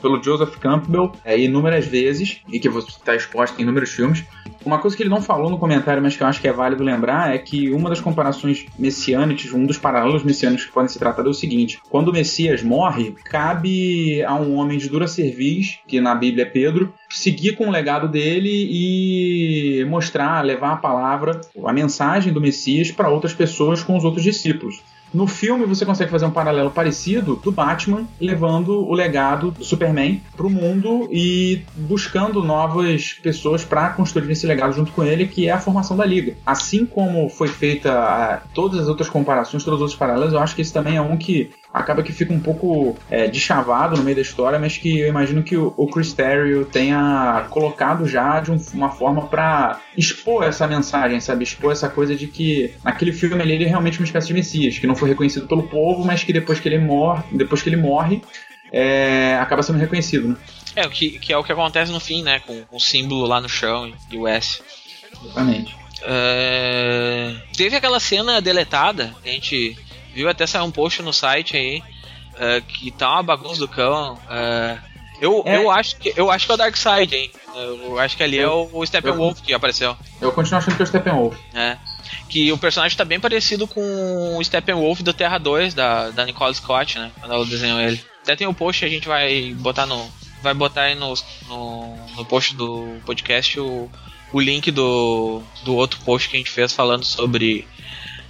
[0.00, 4.24] pelo Joseph Campbell é, inúmeras vezes e que está exposta em inúmeros filmes.
[4.64, 6.82] Uma coisa que ele não falou no comentário, mas que eu acho que é válido
[6.82, 11.28] lembrar, é que uma das comparações messiânicas, um dos paralelos messiânicos que podem ser tratados
[11.28, 16.00] é o seguinte: quando o Messias morre, cabe a um homem de dura cerviz, que
[16.00, 21.72] na Bíblia é Pedro, seguir com o legado dele e mostrar, levar a palavra, a
[21.72, 24.82] mensagem do Messias para outras pessoas com os outros discípulos.
[25.14, 30.20] No filme você consegue fazer um paralelo parecido do Batman levando o legado do Superman
[30.36, 35.52] pro mundo e buscando novas pessoas para construir esse legado junto com ele, que é
[35.52, 36.36] a formação da Liga.
[36.44, 40.56] Assim como foi feita ah, todas as outras comparações, todos os outros paralelos, eu acho
[40.56, 44.14] que esse também é um que acaba que fica um pouco é, deschavado no meio
[44.14, 48.52] da história, mas que eu imagino que o, o Chris Terrio tenha colocado já de
[48.52, 51.42] um- uma forma para expor essa mensagem, sabe?
[51.42, 54.78] Expor essa coisa de que naquele filme ali ele é realmente uma espécie de messias,
[54.78, 57.76] que não foi reconhecido pelo povo, mas que depois que ele morre, depois que ele
[57.76, 58.22] morre,
[58.72, 60.36] é, acaba sendo reconhecido, né?
[60.76, 62.38] É, o que, que é o que acontece no fim, né?
[62.40, 64.62] Com, com o símbolo lá no chão e o S.
[65.24, 65.74] Exatamente.
[66.06, 69.76] É, Teve aquela cena deletada, a gente
[70.14, 71.82] viu até sair um post no site aí,
[72.38, 74.18] é, que tá uma bagunça do cão.
[74.30, 74.78] é,
[75.20, 75.56] eu, É.
[75.56, 77.30] eu, acho que, eu acho que é o Darkseid, hein?
[77.54, 79.96] Eu acho que ali é o, o Steppenwolf que apareceu.
[80.20, 81.36] Eu continuo achando que é o Steppenwolf.
[81.52, 81.78] né?
[82.28, 86.54] Que o personagem tá bem parecido com o Steppenwolf do Terra 2, da, da Nicole
[86.54, 87.12] Scott, né?
[87.20, 88.00] Quando ela desenhou ele.
[88.22, 90.10] Até tem o post, a gente vai botar no.
[90.42, 91.14] Vai botar aí no,
[91.48, 93.88] no, no post do podcast o,
[94.32, 97.66] o link do, do outro post que a gente fez falando sobre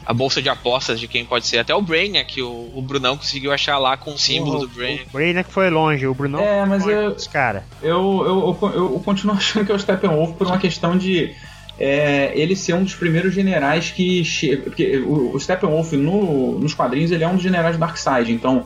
[0.06, 1.58] a bolsa de apostas de quem pode ser.
[1.58, 5.06] Até o Brainiac, que o, o Brunão conseguiu achar lá com o símbolo do Brainiac.
[5.08, 7.64] O Brainiac foi longe, o Brunão É, mas foi eu- longe dos cara.
[7.82, 11.32] Eu, eu, eu, eu continuo achando que é o Steppenwolf por uma questão de
[11.78, 14.62] é, ele ser um dos primeiros generais que chega.
[14.62, 18.64] Porque o, o Steppenwolf no, nos quadrinhos ele é um dos generais do Darkseid, então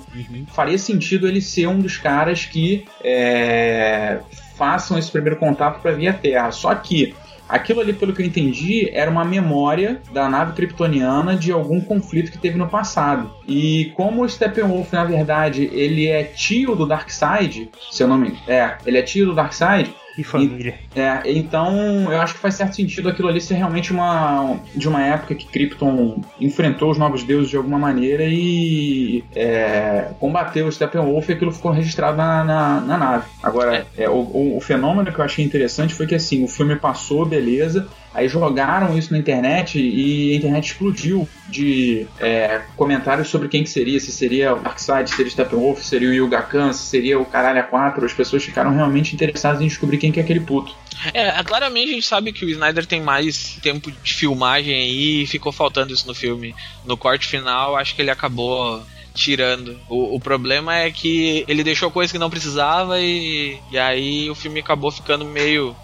[0.53, 4.19] faria sentido ele ser um dos caras que é,
[4.57, 6.51] façam esse primeiro contato para vir à Terra.
[6.51, 7.15] Só que
[7.49, 12.31] aquilo ali, pelo que eu entendi, era uma memória da nave kryptoniana de algum conflito
[12.31, 13.31] que teve no passado.
[13.47, 18.39] E como o Steppenwolf, na verdade, ele é tio do Darkseid, se eu não me
[18.47, 20.75] é, ele é tio do Darkseid, Que família.
[20.97, 25.01] é, então eu acho que faz certo sentido aquilo ali ser realmente uma de uma
[25.01, 31.29] época que Krypton enfrentou os novos deuses de alguma maneira e é, combateu o Steppenwolf
[31.29, 33.25] e aquilo ficou registrado na, na, na nave.
[33.41, 36.75] Agora, é, o, o- o fenômeno que eu achei interessante foi que assim, o filme
[36.75, 37.87] passou, beleza,
[38.19, 43.71] aí jogaram isso na internet e a internet explodiu de é, comentários sobre quem que
[43.71, 46.85] seria, se seria o Darkseid, se seria o Steppenwolf, se seria o Yuga Khan, se
[46.85, 50.41] seria o Caralho A4, as pessoas ficaram realmente interessadas em descobrir quem que é aquele
[50.41, 50.75] puto.
[51.15, 55.27] É, claramente a gente sabe que o Snyder tem mais tempo de filmagem aí e
[55.27, 56.55] ficou faltando isso no filme.
[56.85, 58.83] No corte final, acho que ele acabou
[59.15, 59.79] tirando.
[59.89, 64.35] O, o problema é que ele deixou coisa que não precisava e, e aí o
[64.35, 65.77] filme acabou ficando meio,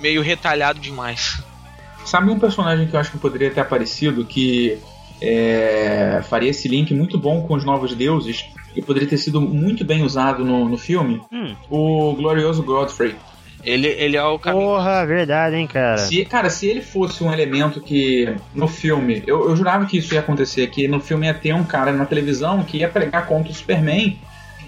[0.00, 1.42] meio retalhado demais.
[2.12, 4.78] Sabe um personagem que eu acho que poderia ter aparecido que
[5.18, 8.44] é, faria esse link muito bom com os novos deuses
[8.76, 11.22] e poderia ter sido muito bem usado no, no filme?
[11.32, 11.56] Hum.
[11.70, 13.14] O glorioso Godfrey.
[13.64, 14.62] Ele, ele é o caminho.
[14.62, 15.96] Porra, verdade, hein, cara.
[15.96, 20.12] Se, cara, se ele fosse um elemento que no filme, eu, eu jurava que isso
[20.12, 23.50] ia acontecer, que no filme ia ter um cara na televisão que ia pregar contra
[23.50, 24.18] o Superman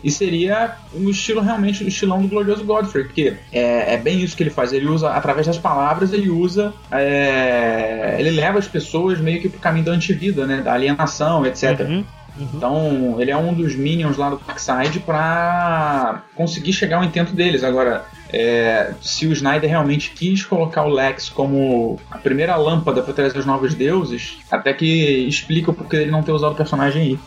[0.05, 4.37] e seria um estilo realmente o estilão do glorioso Godfrey, porque é, é bem isso
[4.37, 4.71] que ele faz.
[4.71, 6.75] Ele usa, através das palavras, ele usa.
[6.93, 10.61] é, ele leva as pessoas meio que pro caminho da antivida, né?
[10.61, 11.81] Da alienação, etc.
[11.81, 12.05] Uhum.
[12.39, 17.63] Então, ele é um dos minions lá do Darkseid pra conseguir chegar ao intento deles.
[17.63, 23.15] Agora, é, se o Snyder realmente quis colocar o Lex como a primeira lâmpada pra
[23.15, 27.03] trazer os novos deuses, até que explica o porquê ele não ter usado o personagem
[27.03, 27.19] aí.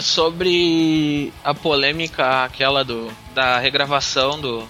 [0.00, 4.68] Sobre a polêmica aquela do da regravação do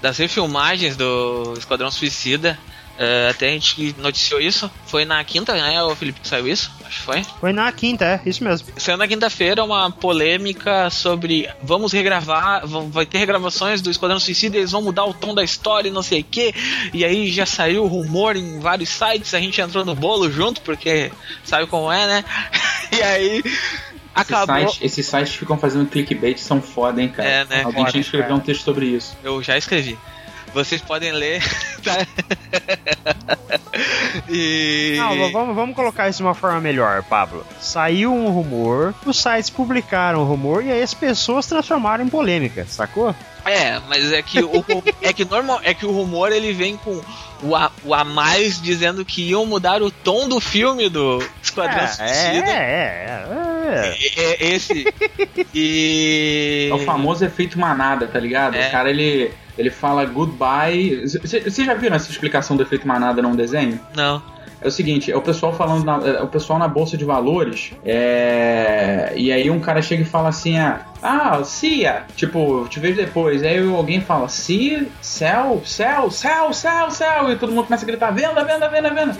[0.00, 2.58] das refilmagens do Esquadrão Suicida.
[2.98, 4.70] ah, até a gente noticiou isso.
[4.86, 6.70] Foi na quinta, né, o Felipe, que saiu isso?
[6.84, 7.24] Acho que foi.
[7.40, 8.68] Foi na quinta, é, isso mesmo.
[8.76, 14.56] Saiu na quinta-feira uma polêmica sobre vamos regravar, vão- vai ter regravações do Esquadrão Suicida,
[14.58, 16.54] eles vão mudar o tom da história e não sei o que.
[16.94, 21.10] E aí já saiu rumor em vários sites, a gente entrou no bolo junto, porque
[21.44, 22.24] sabe como é, né?
[22.96, 23.42] e aí
[24.16, 24.56] acabou.
[24.56, 27.28] Esses sites, esses sites que ficam fazendo clickbait são foda, hein, cara?
[27.28, 27.62] É, né?
[27.62, 28.34] Alguém Foda, tinha que escrever cara.
[28.34, 29.16] um texto sobre isso.
[29.22, 29.98] Eu já escrevi.
[30.54, 31.42] Vocês podem ler.
[31.84, 32.06] tá?
[34.28, 34.94] e.
[34.96, 37.46] Não, vamos, vamos colocar isso de uma forma melhor, Pablo.
[37.60, 42.64] Saiu um rumor, os sites publicaram o rumor e aí as pessoas transformaram em polêmica,
[42.66, 43.14] sacou?
[43.44, 44.64] É, mas é que o
[45.00, 47.00] é que normal é que o rumor ele vem com
[47.42, 51.22] o a, o a mais dizendo que iam mudar o tom do filme do
[51.62, 52.50] Esquadrão é, Suicida.
[52.50, 53.26] é, é,
[53.66, 53.96] é.
[54.16, 54.86] É, é esse.
[55.54, 56.68] E.
[56.70, 58.54] É o famoso efeito manada, tá ligado?
[58.56, 58.68] É.
[58.68, 61.02] O cara, ele, ele fala goodbye.
[61.06, 63.80] Vocês já viram essa explicação do efeito manada num desenho?
[63.94, 64.22] Não.
[64.60, 67.72] É o seguinte, é o pessoal falando, na- é o pessoal na bolsa de valores,
[67.84, 72.96] é, e aí um cara chega e fala assim, ah, ah, Cia, tipo, te vejo
[72.96, 73.42] depois.
[73.42, 78.10] Aí alguém fala, Cia, céu, céu, céu, céu, céu, e todo mundo começa a gritar,
[78.12, 79.16] venda, venda, venda, venda.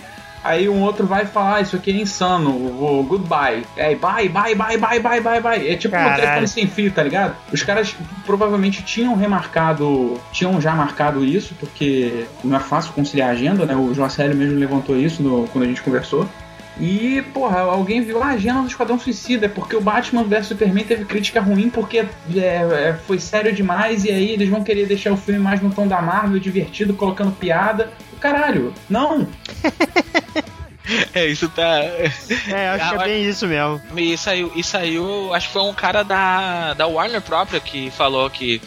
[0.47, 3.65] Aí um outro vai falar, isso aqui é insano, o goodbye.
[3.77, 5.69] É, bye, bye, bye, bye, bye, bye, bye.
[5.69, 6.17] É tipo um Caralho.
[6.23, 7.37] telefone sem fio, tá ligado?
[7.53, 13.33] Os caras provavelmente tinham remarcado, tinham já marcado isso, porque não é fácil conciliar a
[13.33, 13.75] agenda, né?
[13.77, 16.29] O Joacélio mesmo levantou isso no- quando a gente conversou.
[16.79, 20.85] E, porra, alguém viu a agenda do Esquadrão Suicida, é porque o Batman vs Superman
[20.85, 22.07] teve crítica ruim porque é,
[22.37, 25.87] é, foi sério demais e aí eles vão querer deixar o filme mais no tom
[25.89, 27.91] da Marvel, divertido, colocando piada.
[28.21, 29.29] Caralho, não!
[31.15, 31.81] É, isso tá.
[32.49, 33.81] É, acho que é bem isso mesmo.
[33.97, 38.31] E saiu, e saiu, acho que foi um cara da, da Warner própria que falou
[38.31, 38.61] que.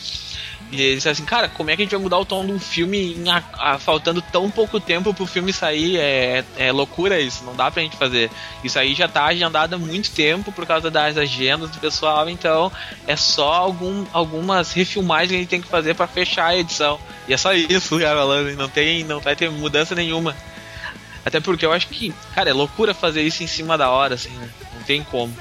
[0.72, 2.60] E ele disse assim, cara, como é que a gente vai mudar o tom do
[2.60, 5.98] filme em a- a- faltando tão pouco tempo pro filme sair?
[5.98, 8.30] É, é loucura isso, não dá pra gente fazer.
[8.64, 12.72] Isso aí já tá agendado há muito tempo por causa das agendas do pessoal, então
[13.08, 17.00] é só algum, algumas refilmagens que a gente tem que fazer pra fechar a edição.
[17.28, 18.24] E é só isso, cara,
[18.56, 20.36] não tem, não vai ter mudança nenhuma.
[21.26, 24.30] Até porque eu acho que, cara, é loucura fazer isso em cima da hora, assim,
[24.30, 24.50] né?
[24.76, 25.36] Não tem como.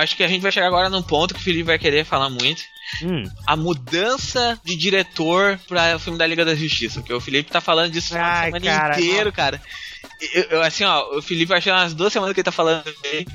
[0.00, 2.28] Acho que a gente vai chegar agora num ponto que o Felipe vai querer falar
[2.28, 2.62] muito.
[3.02, 3.24] Hum.
[3.46, 7.00] A mudança de diretor para o filme da Liga da Justiça.
[7.00, 9.62] Porque o Felipe tá falando disso Ai, semana cara, inteiro, cara.
[10.34, 12.84] Eu, eu, assim, ó, o Felipe vai chegar umas duas semanas que ele tá falando
[13.02, 13.26] dele.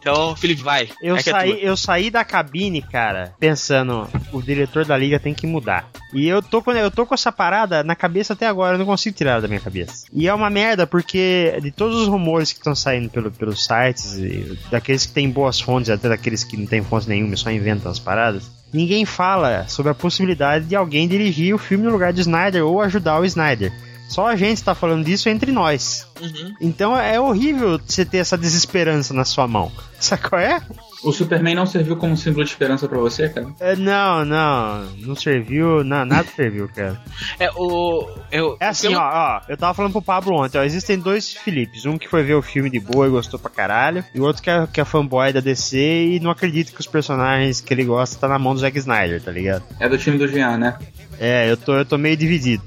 [0.00, 0.88] Então, Felipe, vai.
[1.02, 1.60] Eu, É é saí, tua.
[1.60, 5.88] eu saí da cabine, cara, pensando, o diretor da liga tem que mudar.
[6.14, 8.86] E eu tô, com, eu tô com essa parada na cabeça até agora, eu não
[8.86, 10.06] consigo tirar da minha cabeça.
[10.12, 14.14] E é uma merda, porque de todos os rumores que estão saindo pelo, pelos sites,
[14.16, 17.92] e daqueles que têm boas fontes, até daqueles que não têm fontes nenhuma, só inventam
[17.92, 22.22] as paradas, ninguém fala sobre a possibilidade de alguém dirigir o filme no lugar de
[22.22, 23.72] Snyder ou ajudar o Snyder.
[24.10, 26.04] Só a gente tá falando disso entre nós.
[26.20, 26.52] Uhum.
[26.60, 29.70] Então é horrível você ter essa desesperança na sua mão.
[30.00, 30.60] Sabe qual é?
[31.04, 33.46] O Superman não serviu como símbolo de esperança pra você, cara?
[33.60, 37.00] É, não, não, não serviu, não, nada serviu, cara.
[37.38, 38.08] É, o.
[38.32, 41.32] Eu, É assim, pelo- ó, ó, eu tava falando pro Pablo ontem, ó, existem dois
[41.32, 44.24] Filipes, um que foi ver o filme de boa e gostou pra caralho, e o
[44.24, 47.72] outro que é, que é fanboy da DC e não acredita que os personagens que
[47.72, 49.62] ele gosta tá na mão do Zack Snyder, tá ligado?
[49.78, 50.76] É do time do Jean, né?
[51.18, 52.62] É, eu tô, eu tô meio dividido.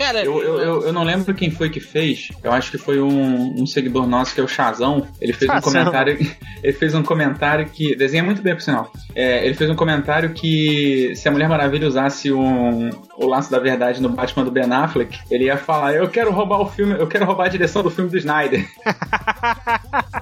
[0.00, 2.30] Cara, Eu, eu, eu, eu não lembro quem foi que fez.
[2.42, 5.06] Eu acho que foi um, um seguidor nosso que é o Chazão.
[5.20, 5.72] Ele fez um Chazão.
[5.72, 6.18] comentário.
[6.64, 7.94] Ele fez um comentário que.
[7.94, 8.90] Desenha muito bem, por sinal.
[9.14, 13.58] É, ele fez um comentário que se a Mulher Maravilha usasse um, o laço da
[13.58, 17.06] verdade no Batman do Ben Affleck, ele ia falar: Eu quero roubar o filme, eu
[17.06, 18.66] quero roubar a direção do filme do Snyder.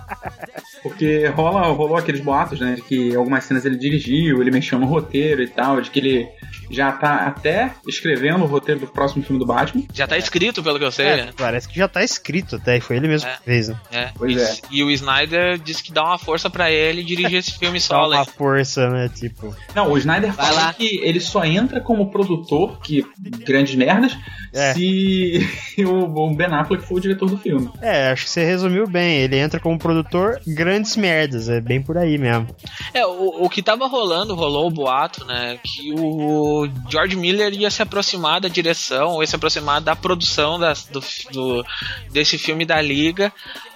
[0.82, 2.74] Porque rola, rolou aqueles boatos, né?
[2.74, 6.28] De que algumas cenas ele dirigiu, ele mexeu no roteiro e tal, de que ele
[6.70, 9.84] já tá até escrevendo o roteiro do próximo filme do Batman.
[9.92, 11.32] Já tá escrito, pelo que eu sei, É, né?
[11.36, 13.36] parece que já tá escrito até, e foi ele mesmo É.
[13.36, 13.76] que fez, né?
[13.90, 14.08] É.
[14.16, 14.56] Pois e, é.
[14.70, 18.12] e o Snyder disse que dá uma força pra ele dirigir esse filme Só solo.
[18.14, 18.28] uma hein?
[18.36, 19.08] força, né?
[19.14, 19.54] Tipo.
[19.74, 20.74] Não, o Snyder Vai fala lá.
[20.74, 23.04] que ele só entra como produtor, que
[23.44, 24.16] grandes merdas,
[24.52, 24.74] É.
[24.74, 25.46] se
[25.84, 27.70] o, o Ben Affleck for o diretor do filme.
[27.80, 29.18] É, acho que você resumiu bem.
[29.20, 31.48] Ele entra como produtor grandes merdas.
[31.48, 32.46] É bem por aí mesmo.
[32.92, 35.58] É, o, o que tava rolando, rolou o boato, né?
[35.62, 36.57] Que o
[36.90, 40.59] George Miller ia se aproximar da direção, ou ia se aproximar da produção
[40.90, 41.02] do,
[41.32, 41.64] do-
[42.11, 43.32] desse filme da Liga,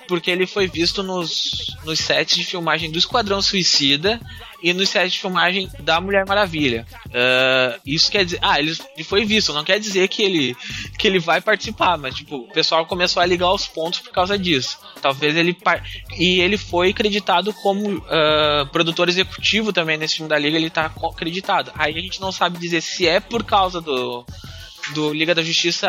[0.08, 4.20] porque ele foi visto nos, nos sets de filmagem do Esquadrão Suicida
[4.62, 6.86] e nos sets de filmagem da Mulher Maravilha.
[7.14, 8.38] Ah, isso quer dizer.
[8.42, 8.74] Ah, ele
[9.04, 10.56] foi visto, não quer dizer que ele,
[10.98, 14.38] que ele vai participar, mas tipo, o pessoal começou a ligar os pontos por causa
[14.38, 14.78] disso.
[15.02, 15.56] Talvez ele.
[16.16, 20.90] E ele foi acreditado como ah, produtor executivo também nesse filme da Liga, ele tá
[21.10, 21.72] acreditado.
[21.74, 24.24] Aí a gente não sabe dizer se é por causa do.
[24.94, 25.88] Do Liga da Justiça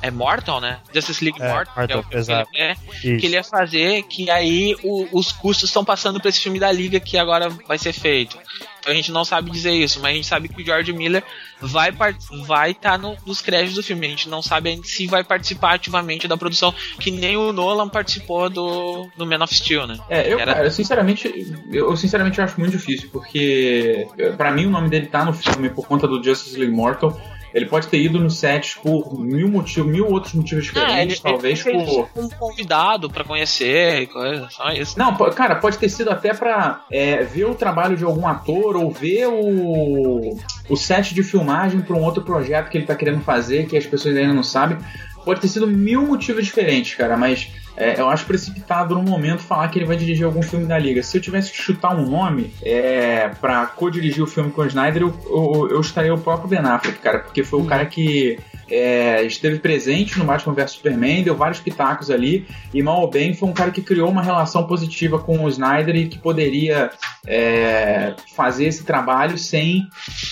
[0.00, 0.78] é Mortal, né?
[0.92, 2.50] Justice League É, Mortal, que é o Mortal, filme que exato.
[2.54, 6.40] ele é, que ele ia fazer, que aí o- os custos estão passando pra esse
[6.40, 8.36] filme da Liga que agora vai ser feito.
[8.80, 11.22] Então a gente não sabe dizer isso, mas a gente sabe que o George Miller
[11.60, 12.14] vai estar
[12.46, 14.06] vai tá no- nos créditos do filme.
[14.06, 17.88] A gente não sabe ainda se vai participar ativamente da produção, que nem o Nolan
[17.88, 19.98] participou do, do Man of Steel, né?
[20.10, 21.32] É, eu, Era- cara, sinceramente,
[21.72, 24.06] eu sinceramente acho muito difícil, porque
[24.36, 27.18] pra mim o nome dele tá no filme por conta do Justice League Mortal.
[27.54, 31.84] Ele pode ter ido no set por mil motivos, mil outros motivos diferentes, talvez fez
[31.84, 32.10] por.
[32.16, 34.98] um convidado pra conhecer e coisa, só isso.
[34.98, 38.90] Não, cara, pode ter sido até pra é, ver o trabalho de algum ator ou
[38.90, 40.36] ver o,
[40.68, 43.86] o set de filmagem pra um outro projeto que ele tá querendo fazer, que as
[43.86, 44.76] pessoas ainda não sabem.
[45.24, 49.68] Pode ter sido mil motivos diferentes, cara, mas é, eu acho precipitado no momento falar
[49.68, 51.02] que ele vai dirigir algum filme da Liga.
[51.02, 55.02] Se eu tivesse que chutar um nome é, pra co-dirigir o filme com o Snyder,
[55.02, 58.38] eu, eu, eu estaria o próprio Ben Affleck, cara, porque foi o cara que
[58.70, 63.34] é, esteve presente no Batman vs Superman, deu vários pitacos ali, e mal ou bem
[63.34, 66.90] foi um cara que criou uma relação positiva com o Snyder e que poderia
[67.26, 69.88] é, fazer esse trabalho sem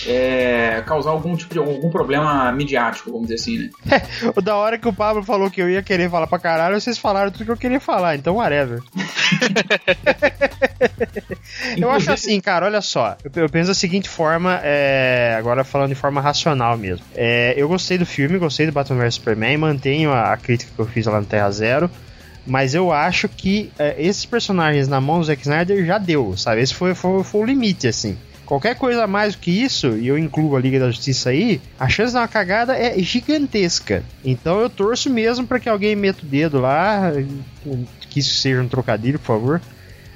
[0.07, 4.01] é, causar algum tipo de algum problema midiático, vamos dizer assim, né?
[4.35, 6.97] O da hora que o Pablo falou que eu ia querer falar pra caralho, vocês
[6.97, 8.81] falaram tudo que eu queria falar, então whatever.
[11.77, 13.17] Eu acho assim, cara, olha só.
[13.23, 17.05] Eu, eu penso da seguinte forma, é, agora falando de forma racional mesmo.
[17.15, 20.81] É, eu gostei do filme, gostei do Batman vs Superman, mantenho a, a crítica que
[20.81, 21.89] eu fiz lá no Terra Zero.
[22.45, 26.61] Mas eu acho que é, esses personagens na mão do Zack Snyder já deu, sabe?
[26.61, 28.17] Esse foi, foi, foi o limite, assim.
[28.45, 31.87] Qualquer coisa mais do que isso, e eu incluo a Liga da Justiça aí, a
[31.87, 34.03] chance de uma cagada é gigantesca.
[34.23, 37.13] Então eu torço mesmo pra que alguém meta o dedo lá,
[38.09, 39.61] que isso seja um trocadilho, por favor.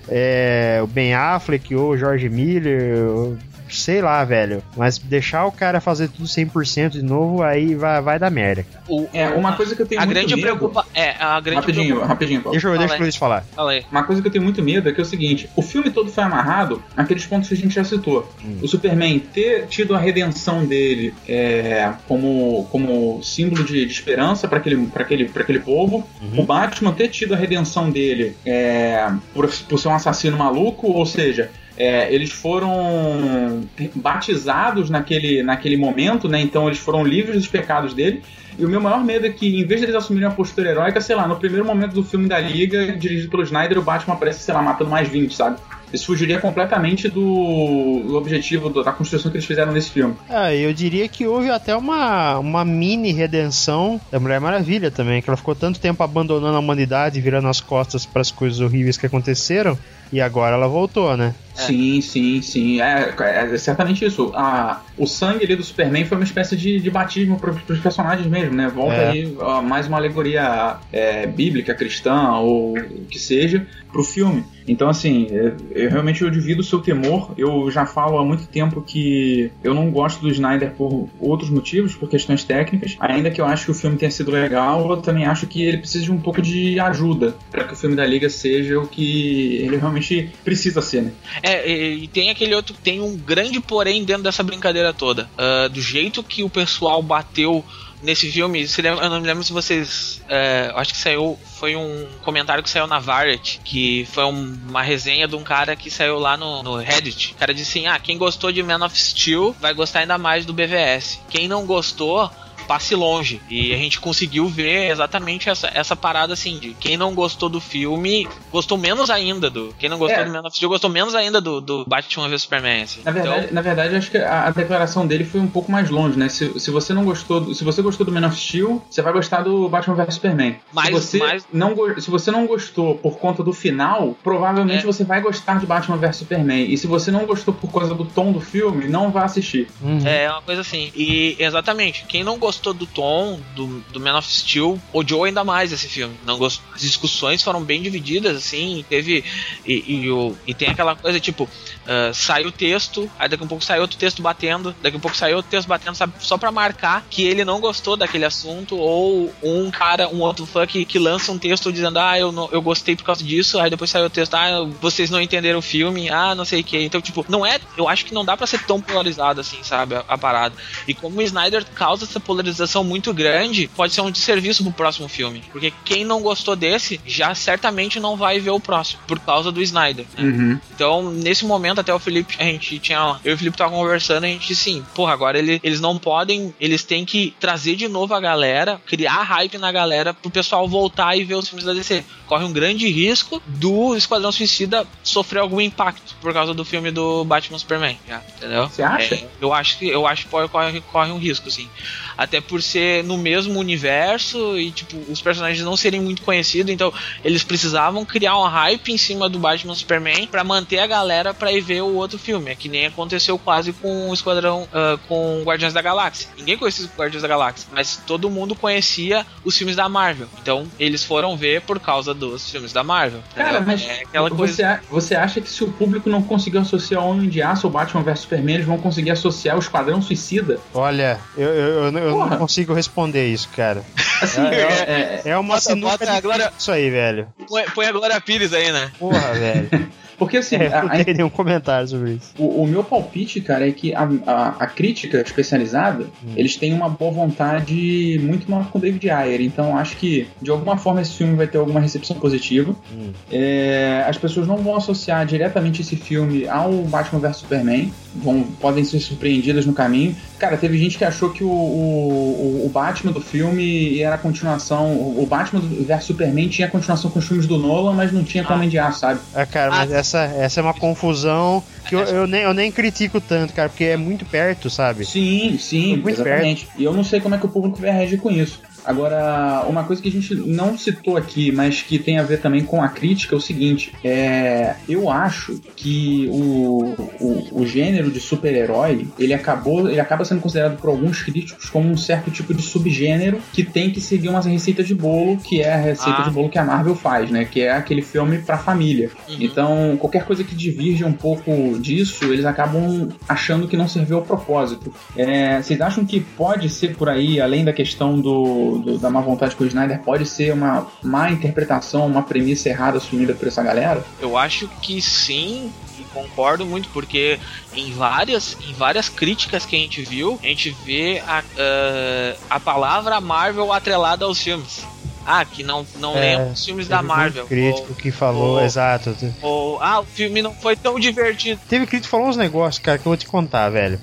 [0.09, 3.38] É, o Ben Affleck ou o George Miller,
[3.78, 4.63] sei lá, velho.
[4.75, 8.65] Mas deixar o cara fazer tudo 100% de novo, aí vai, vai dar merda.
[8.88, 10.41] O- É, uma coisa que eu tenho a muito grande medo...
[10.45, 12.51] preocupa é a grande Rapidinho, preocupa- rapidinho, Paulo.
[12.53, 13.43] Deixa eu, deixa o Luiz falar.
[13.55, 13.86] Fala aí.
[13.91, 16.09] Uma coisa que eu tenho muito medo é que é o seguinte: o filme todo
[16.11, 18.30] foi amarrado naqueles pontos que a gente já citou.
[18.43, 18.57] Hum.
[18.61, 24.57] O Superman ter tido a redenção dele é, como, como símbolo de, de esperança para
[24.57, 26.07] aquele, pra aquele, pra aquele povo.
[26.21, 26.39] Uhum.
[26.41, 31.05] O Batman ter tido a redenção dele é, por, por ser um assassino maluco, ou
[31.05, 31.49] seja.
[31.78, 33.63] É, eles foram
[33.95, 36.39] batizados naquele, naquele momento, né?
[36.41, 38.21] Então eles foram livres dos pecados dele.
[38.57, 40.99] E o meu maior medo é que, em vez de eles assumirem a postura heróica,
[40.99, 44.39] sei lá, no primeiro momento do filme da Liga, dirigido pelo Snyder, o Batman aparece,
[44.39, 45.57] sei lá, matando mais 20, sabe?
[45.93, 50.15] Isso fugiria completamente do, do objetivo do- da construção que eles fizeram nesse filme.
[50.28, 55.30] Ah, eu diria que houve até uma, uma mini redenção da Mulher Maravilha também, que
[55.30, 59.05] ela ficou tanto tempo abandonando a humanidade, virando as costas para as coisas horríveis que
[59.05, 59.78] aconteceram,
[60.11, 61.34] e agora ela voltou, né?
[61.58, 61.62] É.
[61.62, 62.82] Sim, sim, sim.
[62.82, 64.32] É, é certamente isso.
[64.36, 68.28] A, o sangue ali do Superman foi uma espécie de, de batismo para os personagens
[68.28, 68.68] mesmo, né?
[68.68, 69.10] Volta É.
[69.10, 74.43] aí ó, mais uma alegoria é, bíblica, cristã, ou o que seja, pro filme.
[74.68, 77.34] Então, assim, eu, eu realmente eu divido o seu temor.
[77.38, 81.95] Eu já falo há muito tempo que eu não gosto do Snyder por outros motivos,
[81.95, 82.97] por questões técnicas.
[82.99, 85.78] Ainda que eu acho que o filme tenha sido legal, eu também acho que ele
[85.78, 89.55] precisa de um pouco de ajuda para que o filme da Liga seja o que
[89.55, 91.12] ele realmente precisa ser, né?
[91.49, 95.29] É, e, tem aquele outro, tem um grande porém dentro dessa brincadeira toda.
[95.37, 97.63] Ah, do jeito que o pessoal bateu
[98.03, 100.21] nesse filme, lembra- eu não me lembro se vocês.
[100.29, 101.37] é, acho que saiu.
[101.59, 105.75] Foi um comentário que saiu na Variety, que foi um- uma resenha de um cara
[105.75, 107.33] que saiu lá no, no Reddit.
[107.33, 110.45] O cara disse assim: ah, quem gostou de Man of Steel vai gostar ainda mais
[110.45, 111.19] do BVS.
[111.29, 112.29] Quem não gostou
[112.68, 113.41] passe longe.
[113.49, 117.59] E a gente conseguiu ver exatamente essa, essa parada assim de quem não gostou do
[117.61, 119.74] filme, gostou menos ainda do.
[119.80, 120.26] Quem não gostou É.
[120.26, 122.84] do Man of Steel gostou menos ainda do, do Batman vs Superman.
[122.84, 123.01] Assim.
[123.03, 125.89] Na verdade, Então, na verdade, acho que a, a declaração dele foi um pouco mais
[125.89, 126.30] longe, né?
[126.30, 129.13] Se, se você não gostou, do- se você gostou do Man of Steel, você vai
[129.13, 130.55] gostar do Batman vs Superman.
[130.74, 134.86] Mais- se você mais- não se você não gostou por conta do final, provavelmente É.
[134.86, 136.72] você vai gostar de Batman vs Superman.
[136.72, 139.68] E se você não gostou por causa do tom do filme, não vá assistir.
[139.82, 140.05] Uhum.
[140.05, 140.91] É uma coisa assim.
[140.95, 145.72] E exatamente, quem não gostou do tom do, do Man of Steel odiou ainda mais
[145.72, 146.16] esse filme.
[146.26, 146.66] Não gostou.
[146.74, 148.86] As discussões foram bem divididas, assim.
[148.89, 149.24] Teve.
[149.66, 151.49] E, e, e tem aquela coisa tipo:
[151.88, 155.16] ah, sai o texto, aí daqui a pouco sai outro texto batendo, daqui a pouco
[155.16, 156.14] sai outro texto batendo, sabe?
[156.20, 160.68] Só pra marcar que ele não gostou daquele assunto, ou um cara, um outro fã
[160.68, 163.70] que, que lança um texto dizendo: ah, eu, não, eu gostei por causa disso, aí
[163.70, 166.78] depois sai o texto: ah, vocês não entenderam o filme, ah, não sei o que.
[166.78, 167.58] Então, tipo, não é.
[167.78, 169.95] Eu acho que não dá pra ser tão polarizado assim, sabe?
[169.95, 170.55] A, a parada.
[170.88, 172.46] E como o Snyder causa essa polarização
[172.83, 175.43] muito grande, pode ser um desserviço pro próximo filme.
[175.51, 179.61] Porque quem não gostou desse, já certamente não vai ver o próximo, por causa do
[179.61, 180.05] Snyder.
[180.17, 180.23] né?
[180.23, 180.59] Uhum.
[180.73, 183.19] Então, nesse momento, até o Felipe, a gente tinha.
[183.23, 185.97] Eu e o Felipe tava conversando, a gente disse assim, porra, agora ele- eles não
[185.97, 186.53] podem.
[186.59, 191.15] Eles têm que trazer de novo a galera, criar hype na galera pro pessoal voltar
[191.17, 192.03] e ver os filmes da DC.
[192.27, 197.23] Corre um grande risco do Esquadrão Suicida sofrer algum impacto por causa do filme do
[197.23, 197.97] Batman Superman.
[198.07, 198.67] já, entendeu?
[198.67, 199.15] Você acha?
[199.15, 201.69] É, eu acho que eu acho que corre, corre um risco, sim.
[202.18, 206.91] Até por ser no mesmo universo e, tipo, os personagens não serem muito conhecidos, então
[207.24, 211.51] eles precisavam criar um hype em cima do Batman Superman pra manter a galera pra
[211.51, 212.51] ir ver o outro filme.
[212.51, 216.30] É que nem aconteceu quase com o Esquadrão, ah, com Guardiões da Galáxia.
[216.38, 220.28] Ninguém conhecia os Guardiões da Galáxia, mas todo mundo conhecia os filmes da Marvel.
[220.41, 223.22] Então eles foram ver por causa dos filmes da Marvel.
[223.36, 224.53] Cara, mas é aquela coisa.
[224.53, 227.72] você, você acha que se o público não conseguir associar o Homem de Aço ao
[227.72, 230.59] Batman vs Superman, eles vão conseguir associar o Esquadrão Suicida?
[230.74, 233.82] Olha, eu, eu, eu, eu não consigo responder isso, cara.
[234.22, 237.28] Assim, É, é- é- É uma Bota- sinuca bota de agora- isso aí, velho.
[237.47, 238.91] Põe, põe a Glória Pires aí, né?
[238.97, 239.70] Porra, velho.
[240.18, 242.34] porque assim, É, não tem nenhum comentário sobre isso.
[242.39, 246.34] O, o meu palpite, cara, é que a, a- a crítica especializada, Hum.
[246.36, 249.41] eles têm uma boa vontade muito maior com o David Ayer.
[249.41, 252.76] Então acho que, de alguma forma, esse filme vai ter alguma recepção positiva.
[252.91, 253.12] Hum.
[253.32, 257.93] É, as pessoas não vão associar diretamente esse filme ao Batman vs Superman.
[258.16, 260.16] Vão, podem ser surpreendidas no caminho.
[260.39, 264.91] Cara, teve gente que achou que o, o, o Batman do filme era a continuação.
[264.93, 268.53] O Batman vs Superman tinha continuação com os filmes do Nolan, mas não tinha com
[268.53, 268.67] Ah.
[268.67, 269.19] De Aço, sabe?
[269.33, 273.21] Ah, cara, mas essa, essa é uma confusão que eu, eu, nem, eu nem critico
[273.21, 275.05] tanto, cara, porque é muito perto, sabe?
[275.05, 276.67] Sim, sim, Muito exatamente.
[276.77, 278.61] E eu não sei como é que o público vai reagir com isso.
[278.88, 282.63] Agora, uma coisa que a gente não citou aqui, mas que tem a ver também
[282.63, 288.19] com a crítica, é o seguinte: é, eu acho que o, o, o gênero de
[288.19, 292.61] super-herói ele acabou, ele acaba sendo considerado por alguns críticos como um certo tipo de
[292.61, 296.23] subgênero que tem que seguir umas receitas de bolo, que é a receita Ah.
[296.23, 297.43] de bolo que a Marvel faz, né?
[297.45, 299.11] Que é aquele filme pra família.
[299.27, 299.35] Uhum.
[299.41, 304.23] Então, qualquer coisa que divirge um pouco disso, eles acabam achando que não serviu ao
[304.23, 304.93] propósito.
[305.15, 309.21] É, vocês acham que pode ser por aí, além da questão do, do- da má
[309.21, 313.61] vontade com o Snyder, pode ser uma má interpretação, uma premissa errada assumida por essa
[313.63, 314.03] galera?
[314.19, 317.39] Eu acho que sim, e concordo muito, porque
[317.75, 322.59] em várias, em várias críticas que a gente viu, a gente vê a, ah, a
[322.59, 324.86] palavra Marvel atrelada aos filmes.
[325.30, 327.45] Ah, que não, não É, lembra os filmes da Teve Marvel.
[327.47, 329.13] crítico que falou, ou- exato.
[329.41, 331.59] Ou, ou, ah, o filme não foi tão divertido.
[331.67, 333.99] Teve crítico que falou uns negócios, cara, que eu vou te contar, velho.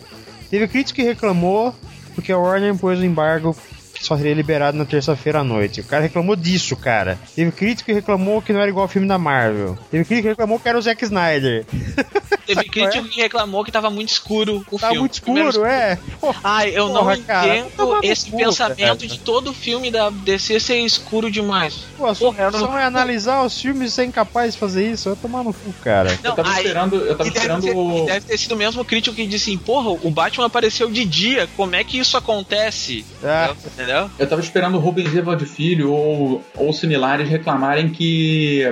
[0.51, 1.75] Teve crítico que reclamou
[2.14, 3.74] porque a Warner pôs o embargo que
[4.05, 5.81] só seria liberado na terça-feira à noite.
[5.81, 7.19] O cara reclamou disso, cara.
[7.35, 9.79] Teve crítico que reclamou que não era igual ao filme da Marvel.
[9.91, 11.65] Teve crítico que reclamou que era o Zack Snyder.
[12.47, 15.01] Teve crítico que reclamou que tava muito escuro o Tá filme.
[15.01, 15.99] muito Primeiro- escuro, é.
[16.21, 18.97] Pô, Ai, eu Porra, não cara, entendo esse pensamento cara.
[18.97, 21.75] de todo filme da DC ser escuro demais.
[21.97, 24.91] Pô, a sua Porra, eu não- é analisar os filmes e ser incapaz de fazer
[24.91, 25.09] isso.
[25.09, 26.11] Vai tomar no cu, cara.
[26.23, 28.39] Não, eu tava ai, esperando, eu tava E deve, esperando ter, o- e deve ter
[28.39, 31.83] sido o mesmo crítico que disse assim, porra, o Batman apareceu de dia, como é
[31.83, 33.07] que isso acontece?
[33.23, 33.93] Ah, Entendeu?
[34.18, 38.62] Eu tava esperando o Rubens Evald Filho ou, ou similares reclamarem que.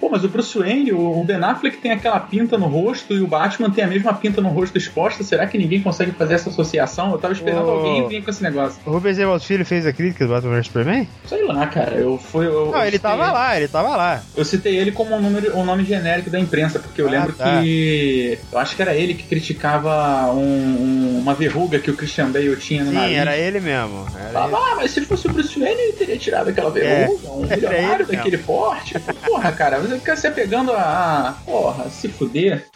[0.00, 3.26] Pô, mas o Bruce Wayne, o Ben Affleck tem aquela pinta no rosto e o
[3.26, 5.22] Batman tem a mesma pinta no rosto exposta.
[5.24, 7.12] Será que ninguém consegue fazer essa associação?
[7.12, 7.70] Eu tava esperando Ô.
[7.70, 8.78] alguém vir com esse negócio.
[8.84, 11.08] o Rubens Evald Filho fez a crítica do Batman vs Superman?
[11.26, 11.94] Sei lá, cara.
[11.94, 12.46] Eu fui.
[12.46, 14.22] Eu, Não, eu ele tava lá, ele tava lá.
[14.36, 17.32] Eu citei ele como um, número, um nome genérico da imprensa, porque eu Ah, lembro
[17.32, 17.60] tá.
[17.62, 18.38] que.
[18.52, 22.56] Eu acho que era ele que criticava um- um- uma verruga que o Christian Bale
[22.56, 23.16] tinha no Sim, nariz.
[23.16, 24.06] era ele mesmo.
[24.18, 24.54] Era ele.
[24.54, 28.06] Ah, mas se fosse o Bruce Wayne, ele teria tirado aquela verruga, um era milionário
[28.06, 28.98] ele daquele porte.
[29.24, 31.28] Porra, cara, você fica se pegando a.
[31.28, 32.66] a- Porra, se fuder.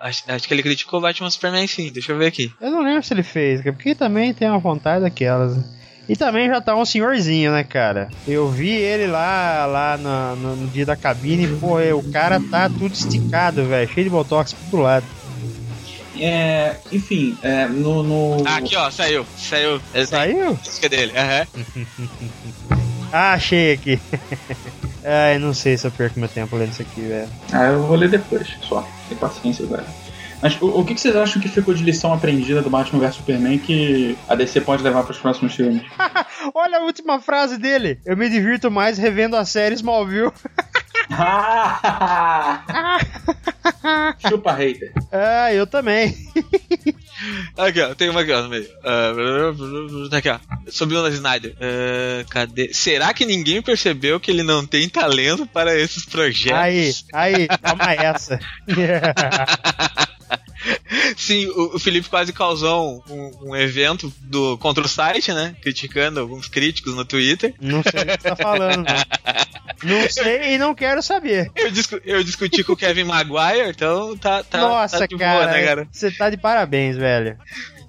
[0.00, 2.50] Acho, acho que ele criticou o Batman Superman sim, deixa eu ver aqui.
[2.60, 5.56] Eu não lembro se ele fez, porque também tem uma vontade daquelas.
[6.08, 8.08] E também já tá um senhorzinho, né, cara?
[8.26, 12.68] Eu vi ele lá, lá no, no- no dia da cabine, pô, o cara tá
[12.68, 15.06] tudo esticado, velho, cheio de botox pro lado.
[16.20, 18.02] É, enfim, é, no.
[18.02, 19.24] no- Ah, aqui ó, saiu.
[19.36, 19.80] Saiu.
[19.94, 20.48] Ele Saiu?
[20.48, 21.12] a música dele.
[21.16, 21.46] Aham.
[23.14, 24.00] Ah, achei aqui.
[25.04, 27.30] Ai, não sei se eu perco meu tempo lendo isso aqui, velho.
[27.52, 28.88] Ah, eu vou ler depois, só.
[29.08, 29.86] Tem paciência, velho.
[30.40, 33.16] Mas o, o que, que vocês acham que ficou de lição aprendida do Batman vs
[33.16, 35.82] Superman que a DC pode levar para os próximos filmes?
[36.54, 38.00] Olha a última frase dele.
[38.04, 40.32] Eu me divirto mais revendo a série Smallville.
[44.28, 44.92] Chupa hater.
[45.10, 46.14] Ah, eu também.
[47.56, 48.66] Aqui, ó, tem uma aqui, ó, no meio.
[48.84, 49.12] Ah,
[50.16, 50.38] aqui, ó.
[50.68, 51.54] Sobre o Snyder.
[51.60, 52.72] Ah, cadê?
[52.72, 56.58] Será que ninguém percebeu que ele não tem talento para esses projetos?
[56.58, 58.40] Aí, aí, toma essa.
[61.16, 65.54] Sim, o, Felipe quase causou um, um evento do, contra o site, né?
[65.62, 67.54] Criticando alguns críticos no Twitter.
[67.60, 69.02] Não sei o que você tá falando, não.
[69.84, 71.50] Não sei e não quero saber.
[71.56, 75.32] Eu, discu- eu discuti com o Kevin Maguire, então tá, tá, Nossa, tá de cara,
[75.40, 75.88] boa, né, cara?
[75.90, 77.36] Você tá de parabéns, velho.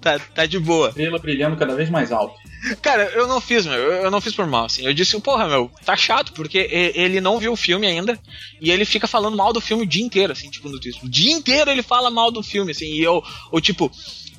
[0.03, 0.89] Tá, tá de boa.
[0.89, 2.35] Estrela brilhando cada vez mais alto.
[2.81, 3.75] Cara, eu não fiz, meu.
[3.75, 4.85] Eu eu não fiz por mal, assim.
[4.85, 6.57] Eu disse, porra, meu, tá chato, porque
[6.93, 8.19] ele não viu o filme ainda.
[8.59, 11.03] E ele fica falando mal do filme o dia inteiro, assim, tipo, no Twitter.
[11.03, 12.85] O dia inteiro ele fala mal do filme, assim.
[12.85, 13.89] E eu, ou tipo,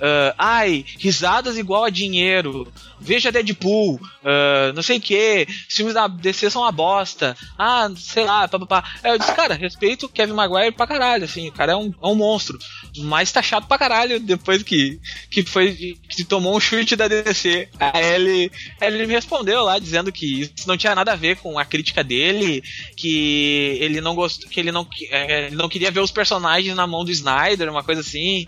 [0.01, 2.72] ah, ai, risadas igual a dinheiro.
[3.01, 5.47] Veja Deadpool, ah, não sei o que.
[5.68, 7.36] Filmes da DC são uma bosta.
[7.59, 8.84] Ah, sei lá, papapá.
[9.03, 11.49] Aí eu disse, cara, respeito Kevin Maguire pra caralho, assim.
[11.49, 12.59] O cara é um, é um monstro.
[12.99, 14.99] Mas tá chato pra caralho depois que,
[15.30, 15.97] que foi.
[16.09, 17.68] que tomou um chute da DC.
[17.78, 21.59] Aí ele, ele me respondeu lá dizendo que isso não tinha nada a ver com
[21.59, 22.62] a crítica dele,
[22.97, 26.86] que ele não gostou, que ele não, é, ele não queria ver os personagens na
[26.86, 28.47] mão do Snyder, uma coisa assim.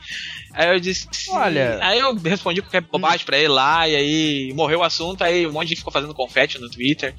[0.56, 1.06] Aí eu disse.
[1.30, 5.46] Olha- aí eu respondi qualquer bobagem pra ele lá, e aí morreu o assunto, aí
[5.46, 7.14] um monte de gente ficou fazendo confete no Twitter.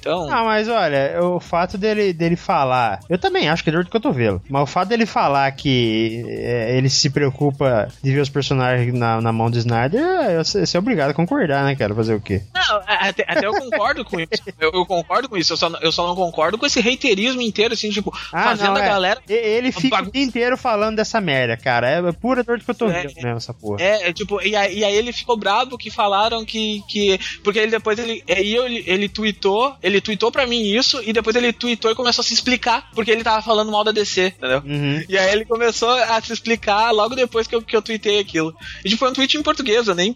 [0.00, 3.00] Então, Ah, mas olha, o fato dele, dele falar.
[3.10, 4.40] Eu também acho que é dor de cotovelo.
[4.48, 9.20] Mas o fato dele falar que é, ele se preocupa de ver os personagens na,
[9.20, 11.94] na mão do Snyder, é, você você é obrigado a concordar, né, cara?
[11.94, 12.42] Fazer o quê?
[12.54, 14.30] Não, até, até eu concordo com isso.
[14.58, 15.52] Eu, eu concordo com isso.
[15.52, 18.84] Eu só, não- eu só não concordo com esse reiterismo inteiro, assim, tipo, fazendo a
[18.84, 18.88] é.
[18.88, 19.20] galera.
[19.28, 21.88] E- Ele fica o dia inteiro falando dessa merda, cara.
[21.90, 23.04] É pura dor de cotovelo É.
[23.04, 23.82] mesmo, essa porra.
[23.82, 26.82] É, é, tipo, e aí, e aí ele ficou bravo que falaram que.
[26.88, 28.22] que porque ele depois ele.
[28.28, 32.22] Aí ele, ele tweetou, ele tweetou pra mim isso, e depois ele tweetou e começou
[32.22, 34.62] a se explicar, porque ele tava falando mal da DC, entendeu?
[34.64, 35.04] Uhum.
[35.08, 38.54] E aí ele começou a se explicar logo depois que eu, que eu tweetei aquilo.
[38.84, 40.14] E tipo, foi um tweet em português, eu nem.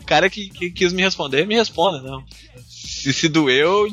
[0.00, 2.24] O cara que, que quis me responder, me responda, não.
[2.68, 3.88] Se, se doeu,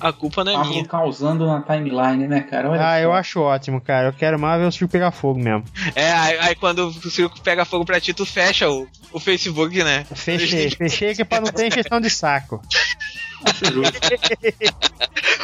[0.00, 0.84] a culpa não é Estavam minha.
[0.86, 2.70] causando na timeline, né, cara?
[2.70, 2.98] Olha Ah, só.
[2.98, 4.08] eu acho ótimo, cara.
[4.08, 5.64] Eu quero mais ver o circo pegar fogo mesmo.
[5.94, 9.82] É, aí, aí quando o circo pega fogo pra ti, tu fecha o, o Facebook,
[9.84, 10.04] né?
[10.14, 12.60] Fechei, fechei que é pra não ter injeção de saco.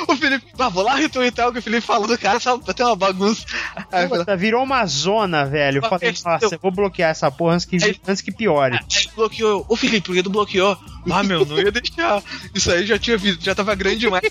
[0.09, 2.74] O Felipe, ah, vou lá retweetar o que o Felipe falou do cara, só pra
[2.74, 3.44] ter uma bagunça.
[3.92, 5.78] Aí, Puta, virou uma zona, velho.
[5.84, 7.76] Eu falei, nossa, eu vou bloquear essa porra antes que,
[8.07, 8.76] antes que piore.
[8.76, 9.64] aí bloqueou.
[9.68, 10.76] Ô Felipe, por que tu bloqueou?
[11.11, 12.22] Ah, meu, não ia deixar.
[12.55, 14.22] Isso aí já tinha visto, já tava grande demais.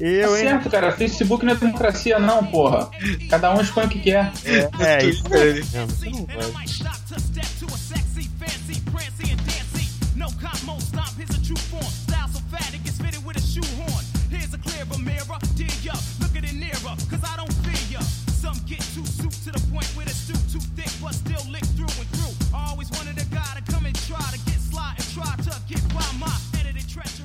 [0.00, 0.44] Eu, Tá hein?
[0.48, 0.92] certo, cara.
[0.92, 2.90] Facebook não é democracia, não, porra.
[3.28, 4.32] Cada um expõe o que quer.
[4.80, 5.64] É, isso Twitter, ele.
[5.72, 5.88] mesmo.
[5.88, 6.26] Você não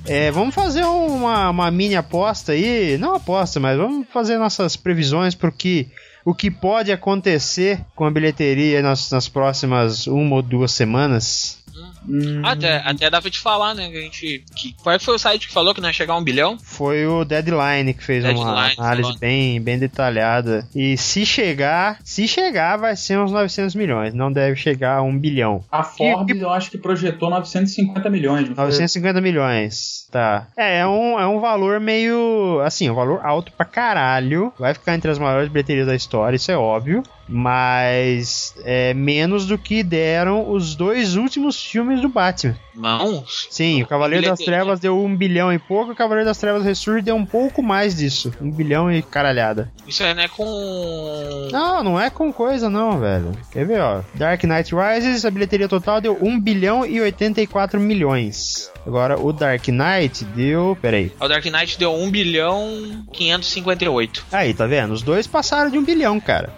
[0.08, 2.98] É, vamos fazer uma, uma mini aposta aí.
[2.98, 5.90] Não aposta, mas vamos fazer nossas previsões pro que
[6.24, 11.57] o que pode acontecer com a bilheteria nas, nas próximas uma ou duas semanas.
[12.08, 13.90] Hum, Até, até dá pra te falar, né?
[13.90, 14.44] Que a gente.
[14.56, 16.58] Que, qual é foi o site que falou que não ia chegar a um bilhão?
[16.64, 19.20] Foi o Deadline que fez uma Deadline, análise falou.
[19.20, 20.68] bem, bem detalhada.
[20.76, 24.14] E se chegar, se chegar, vai ser uns 900 milhões.
[24.14, 25.64] Não deve chegar a um bilhão.
[25.72, 28.48] A Forbes, eu acho que projetou 950 milhões.
[28.50, 28.66] Não foi?
[28.66, 30.48] 950 milhões, tá.
[30.58, 32.62] É, é um, é um valor meio.
[32.64, 34.54] Assim, um valor alto pra caralho.
[34.58, 37.04] Vai ficar entre as maiores bilheterias da história, isso é óbvio.
[37.28, 42.56] Mas é menos do que deram os dois últimos filmes do Batman.
[42.74, 43.24] Não.
[43.50, 44.60] Sim, o Cavaleiro das Bilheteria.
[44.60, 47.96] Trevas deu um bilhão e pouco, o Cavaleiro das Trevas Ressurge deu um pouco mais
[47.96, 48.32] disso.
[48.40, 49.72] Um bilhão e caralhada.
[49.88, 51.50] Isso aí não é com.
[51.52, 53.32] Não, não é com coisa não, velho.
[53.52, 54.02] Quer ver, ó.
[54.14, 57.98] Dark Knight Rises, a bilheteria total deu 1 bilhão e 84 milhões.
[57.98, 58.72] milhões.
[58.86, 60.78] Agora, o Dark Knight deu.
[60.82, 61.12] Peraí.
[61.20, 64.26] O Dark Knight deu 1 bilhão 558.
[64.32, 64.94] Aí, tá vendo?
[64.94, 66.54] Os dois passaram de um bilhão, cara.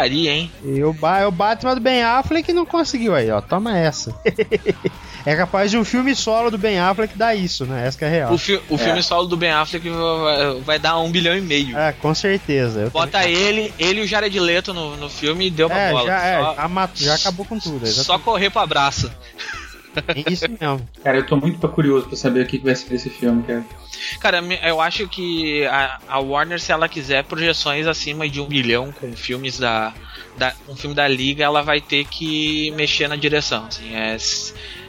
[0.00, 0.50] Porcaria, hein?
[0.64, 3.40] E o, ba o Batman do Ben Affleck não conseguiu aí, ó.
[3.40, 4.14] Toma essa.
[5.26, 7.86] é capaz de um filme solo do Ben Affleck dar isso, né?
[7.86, 8.32] Essa que é a real.
[8.32, 11.76] O, fi o filme solo do Ben Affleck vai, vai dar 1 bilhão e meio.
[11.76, 12.80] É, com certeza.
[12.80, 15.92] Eu Bota ele, ele e o Jared Leto no, no filme e deu pra É,
[15.92, 16.06] bola.
[16.06, 17.80] já, é, só, já, acabou com tudo.
[17.86, 18.24] só exatamente.
[18.24, 19.10] correr pro abraço.
[20.08, 20.88] É isso mesmo.
[21.02, 23.64] Cara, eu tô muito curioso pra saber o que vai ser desse filme, cara.
[24.20, 28.92] Cara, eu acho que a, a Warner, se ela quiser projeções acima de um bilhão
[28.92, 29.92] com filmes da,
[30.38, 33.66] da um filme da Liga, ela vai ter que mexer na direção.
[33.66, 34.16] Assim, é,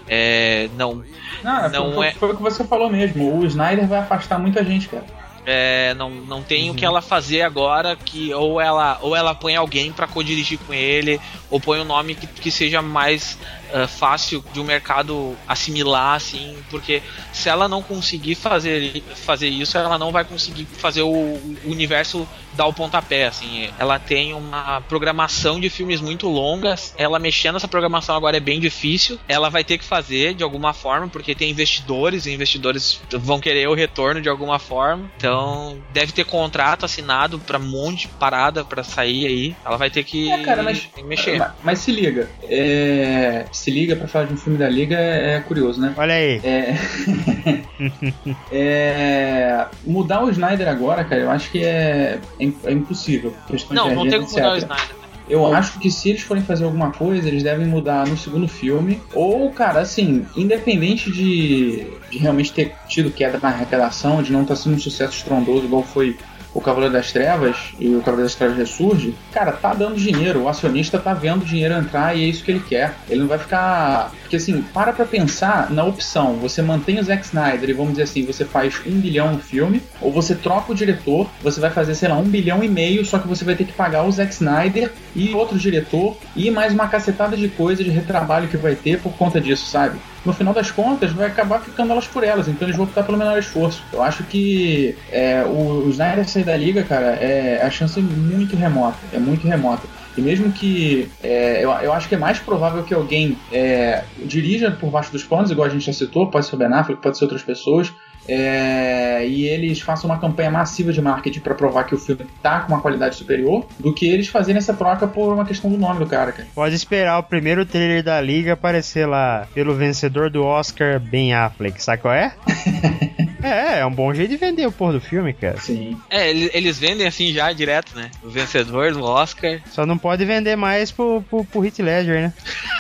[0.08, 1.04] é, não,
[1.44, 3.38] Não, Não foi, é- foi o que você falou mesmo.
[3.40, 5.06] O Snyder vai afastar muita gente, cara.
[5.46, 9.56] é, não, não tem o que ela fazer agora que ou ela ou ela põe
[9.56, 13.40] alguém pra co-dirigir com ele ou põe um nome que, que seja mais
[13.74, 17.02] ah, fácil de o mercado assimilar assim porque
[17.34, 22.28] se ela não conseguir fazer fazer isso ela não vai conseguir fazer o, o universo
[22.54, 23.70] dar o pontapé assim.
[23.80, 28.60] Ela tem uma programação de filmes muito longas ela mexendo nessa programação agora é bem
[28.60, 33.40] difícil ela vai ter que fazer de alguma forma porque tem investidores e investidores vão
[33.40, 35.10] querer o retorno de alguma forma.
[35.18, 39.56] Então deve ter contrato assinado pra um monte de parada pra sair aí.
[39.66, 41.38] Ela vai ter que É, cara, mas, mexer.
[41.38, 42.30] mas, mas se liga.
[42.44, 45.94] É, se liga pra falar de um filme da Liga é, é curioso, né?
[45.96, 46.42] Olha aí.
[46.44, 46.76] É...
[48.52, 53.34] É, Mudar o Snyder agora, cara, eu acho que é, é é impossível.
[53.48, 54.58] Questão não de não tem agenda, como mudar o.
[54.58, 55.02] Snyder né?
[55.30, 59.02] Eu acho que se eles forem fazer alguma coisa, eles devem mudar no segundo filme.
[59.14, 64.58] Ou, cara, assim, independente de, de realmente ter tido queda na arrecadação, de não estar
[64.58, 66.18] sendo um sucesso estrondoso igual foi
[66.54, 70.44] o Cavaleiro das Trevas e o Cavaleiro das Trevas ressurge, cara, tá dando dinheiro.
[70.44, 72.96] O acionista tá vendo dinheiro entrar e é isso que ele quer.
[73.10, 74.12] Ele não vai ficar.
[74.22, 76.36] Porque assim, para pra pensar na opção.
[76.36, 79.82] Você mantém o Zack Snyder e vamos dizer assim, você faz um bilhão no filme,
[80.02, 83.20] ou você troca o diretor, você vai fazer, sei lá, um bilhão e meio, só
[83.20, 86.88] que você vai ter que pagar o Zack Snyder e outro diretor e mais uma
[86.88, 90.00] cacetada de coisa de retrabalho que vai ter por conta disso, sabe?
[90.24, 93.18] No final das contas, vai acabar ficando elas por elas, então eles vão optar pelo
[93.18, 93.84] menor esforço.
[93.92, 98.04] Eu acho que é, o, o Snyder sair da liga, cara, é a chance é
[98.04, 98.98] muito remota.
[99.12, 99.88] É muito remota.
[100.16, 104.70] E mesmo que é, eu, eu acho que é mais provável que alguém é, dirija
[104.70, 107.18] por baixo dos panos, igual a gente já citou, pode ser o Ben Affleck, pode
[107.18, 107.92] ser outras pessoas,
[108.28, 112.62] é, e eles façam uma campanha massiva de marketing para provar que o filme tá
[112.62, 116.00] com uma qualidade superior, do que eles fazerem essa troca por uma questão do nome
[116.00, 116.48] do cara, cara.
[116.54, 121.82] Pode esperar o primeiro trailer da liga aparecer lá pelo vencedor do Oscar, Ben Affleck.
[121.82, 122.34] Sabe qual é?
[123.44, 125.58] é, é um bom jeito de vender o porra do filme, cara.
[125.60, 125.98] Sim.
[126.10, 130.56] é eles, vendem assim já direto né o vencedor do Oscar Só não pode vender
[130.56, 132.34] mais pro, pro, pro Heath Ledger, né?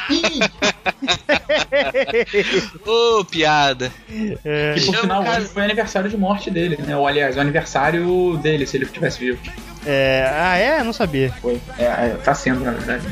[2.85, 3.91] ô piada
[4.43, 6.95] É, Que por o cara- hoje foi aniversário de morte dele, né?
[6.95, 9.39] Ou aliás, o aniversário dele, se ele tivesse vivo.
[9.85, 10.83] é, ah, é?
[10.83, 11.31] Não sabia.
[11.41, 11.59] Foi.
[11.77, 13.05] É, é, tá sendo, na verdade.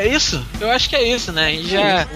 [0.00, 0.44] É isso?
[0.60, 1.48] Eu acho que é isso né?
[1.48, 2.06] A gente já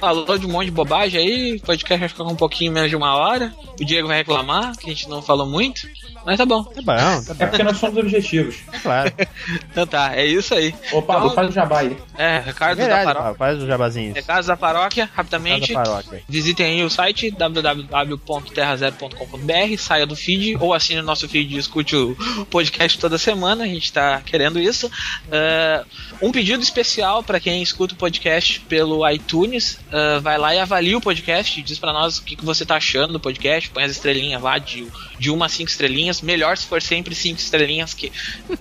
[0.00, 1.56] falou de um monte de bobagem aí.
[1.56, 3.52] O podcast vai ficar com um pouquinho menos de uma hora.
[3.80, 5.86] O Diego vai reclamar que a gente não falou muito
[6.26, 8.56] mas tá bom Tá bom, tá É bom, porque nós somos objetivos.
[8.72, 9.12] é claro.
[9.70, 11.96] então tá é isso aí Ô, Pablo, Então- faz o jabá aí.
[12.18, 14.14] é É recados da paróquia faz os jabazinhos.
[14.14, 16.22] recados da paróquia rapidamente paróquia.
[16.28, 21.94] Visitem aí o site www.terrazero.com.br, saia do feed ou assine o nosso feed e escute
[21.96, 22.16] o
[22.50, 24.90] podcast toda semana, a gente tá querendo isso.
[25.30, 25.84] Ah,
[26.20, 30.96] um pedido especial para quem escuta o podcast pelo iTunes, ah, vai lá e avalia
[30.96, 33.90] o podcast, diz para nós o que, que você tá achando do podcast, põe as
[33.92, 34.86] estrelinhas lá de,
[35.18, 38.12] de uma a cinco estrelinhas, melhor se for sempre cinco estrelinhas que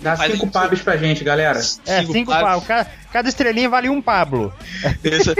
[0.02, 1.60] Dá Mas cinco isso- pabs pra gente, galera.
[1.86, 2.46] É, Cinco cinco Pablo.
[2.48, 2.66] Pablo.
[2.68, 4.54] Cada, cada estrelinha vale um Pablo.
[5.02, 5.34] Isso.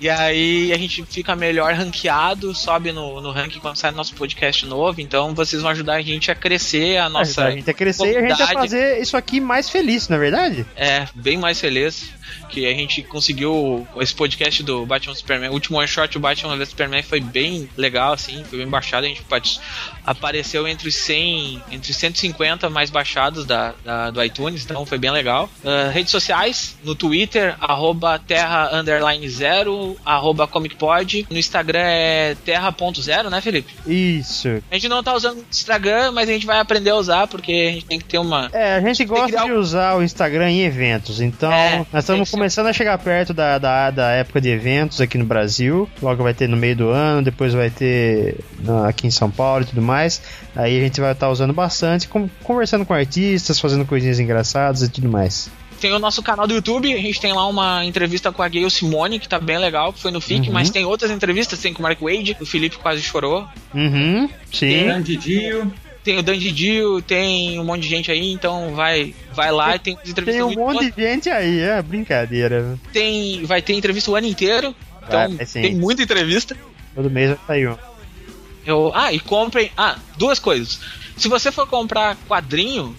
[0.00, 4.64] e aí a gente fica melhor ranqueado, sobe no, no ranking quando sai nosso podcast
[4.64, 5.00] novo.
[5.00, 7.46] Então vocês vão ajudar a gente a crescer a nossa.
[7.46, 10.20] a gente a crescer e a gente a fazer isso aqui mais feliz, não é
[10.20, 10.64] verdade?
[10.76, 12.14] É, bem mais feliz.
[12.48, 15.50] Que a gente conseguiu esse podcast do Batman Superman.
[15.50, 19.04] O último one shot do Batman vs Superman foi bem legal, assim, foi bem baixado.
[19.04, 19.22] A gente
[20.04, 24.98] apareceu entre os 100, entre os 150 mais baixados da, da- do iTunes, então foi
[24.98, 25.50] bem legal.
[25.64, 27.15] Ah, redes sociais, no Twitter.
[27.16, 31.26] Twitter, arroba terra underline zero, arroba comicpod.
[31.30, 33.74] No Instagram é terra.zero, né, Felipe?
[33.86, 34.62] Isso.
[34.70, 37.68] A gente não tá usando o Instagram, mas a gente vai aprender a usar, porque
[37.70, 38.50] a gente tem que ter uma.
[38.52, 42.66] É, a gente gosta de usar o Instagram em eventos, então É, nós estamos começando
[42.66, 45.88] a chegar perto da, da, da época de eventos aqui no Brasil.
[46.02, 48.36] Logo vai ter no meio do ano, depois vai ter
[48.86, 50.20] aqui em São Paulo e tudo mais.
[50.54, 52.08] Aí a gente vai estar usando bastante,
[52.42, 55.50] conversando com artistas, fazendo coisinhas engraçadas e tudo mais.
[55.80, 58.70] Tem o nosso canal do YouTube, a gente tem lá uma entrevista com a Gayle
[58.70, 60.54] Simone, que tá bem legal, que foi no FIC, Uhum.
[60.54, 63.46] mas tem outras entrevistas, tem com o Mark Wade, o Felipe quase chorou.
[63.74, 64.84] Uhum, sim.
[64.84, 65.72] Grande Dio.
[66.02, 69.78] Tem o Dan Didio, tem um monte de gente aí, então vai, vai lá e
[69.80, 70.94] tem as entrevistas Tem um monte boas.
[70.94, 72.78] de gente aí, é brincadeira.
[72.92, 74.72] tem vai ter entrevista o ano inteiro.
[75.04, 76.56] Então Vai, tem muita entrevista.
[76.94, 77.76] Todo mês vai sair um.
[78.64, 79.70] Eu, ah, e comprem.
[79.76, 80.78] Ah, duas coisas.
[81.16, 82.94] Se você for comprar quadrinho,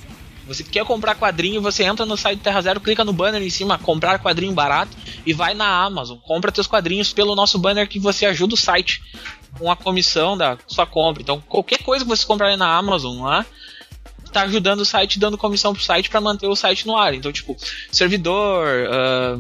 [0.48, 3.78] você quer comprar quadrinho, você entra no site Terra Zero, clica no banner em cima,
[3.78, 4.95] comprar quadrinho barato
[5.26, 6.18] e vai na Amazon.
[6.20, 9.02] Compra teus quadrinhos pelo nosso banner que você ajuda o site
[9.58, 11.22] com a comissão da sua compra.
[11.22, 13.45] Então, qualquer coisa que você comprar na Amazon lá,
[14.32, 17.14] tá ajudando o site, dando comissão pro site para manter o site no ar.
[17.14, 17.58] Então, tipo,
[17.91, 19.39] servidor, ah,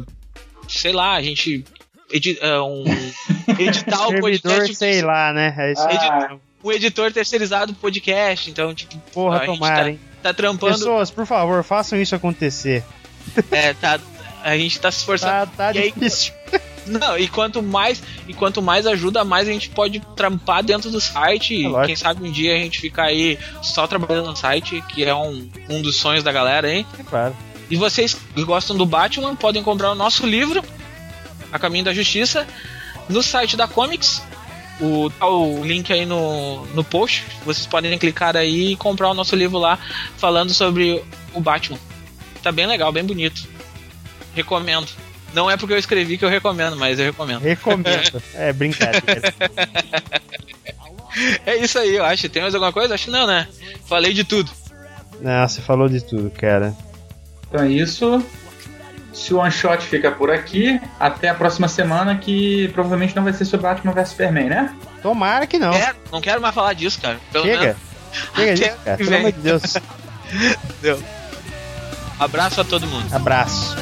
[0.67, 1.63] sei lá, a gente
[2.11, 2.83] edi ah, um,
[3.59, 5.53] editar o Servidor, podcast sei lá, né?
[5.57, 5.81] É isso.
[5.81, 6.37] Ah,
[6.67, 9.99] o editor terceirizado do podcast, então, tipo, Porra, tomara, tá, hein?
[10.21, 12.83] tá trampando, Pessoas, por favor, façam isso acontecer.
[13.51, 13.99] é, tá,
[14.43, 15.49] a gente tá se esforçando.
[15.51, 16.33] Tá, tá E aí- difícil.
[16.87, 21.01] Não, e quanto mais, e quanto mais ajuda, mais a gente pode trampar dentro do
[21.01, 21.53] site.
[21.65, 25.03] É E quem sabe um dia a gente ficar aí só trabalhando no site, que
[25.03, 26.85] é um, um dos sonhos da galera, hein?
[26.97, 27.35] É claro.
[27.69, 30.63] E vocês que gostam do Batman podem comprar o nosso livro,
[31.51, 32.47] A Caminho da Justiça,
[33.09, 34.21] no site da Comics.
[34.79, 37.25] O, tá o link aí no, no post.
[37.43, 39.79] Vocês podem clicar aí e comprar o nosso livro lá
[40.17, 41.03] falando sobre
[41.33, 41.79] o Batman.
[42.43, 43.47] Tá bem legal, bem bonito.
[44.35, 44.87] Recomendo.
[45.33, 47.41] Não é porque eu escrevi que eu recomendo, mas eu recomendo.
[47.41, 48.21] Recomendo.
[48.33, 49.33] É brincadeira.
[51.45, 52.29] É isso aí, eu acho.
[52.29, 52.93] Tem mais alguma coisa?
[52.93, 53.47] Acho que não, né?
[53.87, 54.51] Falei de tudo.
[55.19, 56.75] Não, você falou de tudo, cara.
[57.47, 58.23] Então é isso.
[59.17, 63.33] Se o One Shot fica por aqui, até a próxima semana, que provavelmente não vai
[63.33, 64.75] ser sobre Batman vs Superman, né?
[65.01, 65.71] Tomara que não.
[65.71, 67.17] Quero- não quero mais falar disso, cara.
[67.31, 67.59] Pelo Chega.
[67.59, 67.77] menos.
[68.35, 68.97] Chega disso, cara.
[68.97, 69.63] Pelo amor de Deus.
[72.19, 73.13] Abraço a todo mundo.
[73.13, 73.75] Abraço.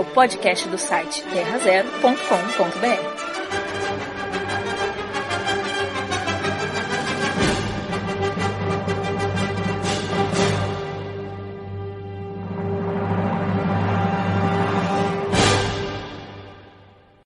[0.00, 3.19] É o podcast do site terrazero.com.br.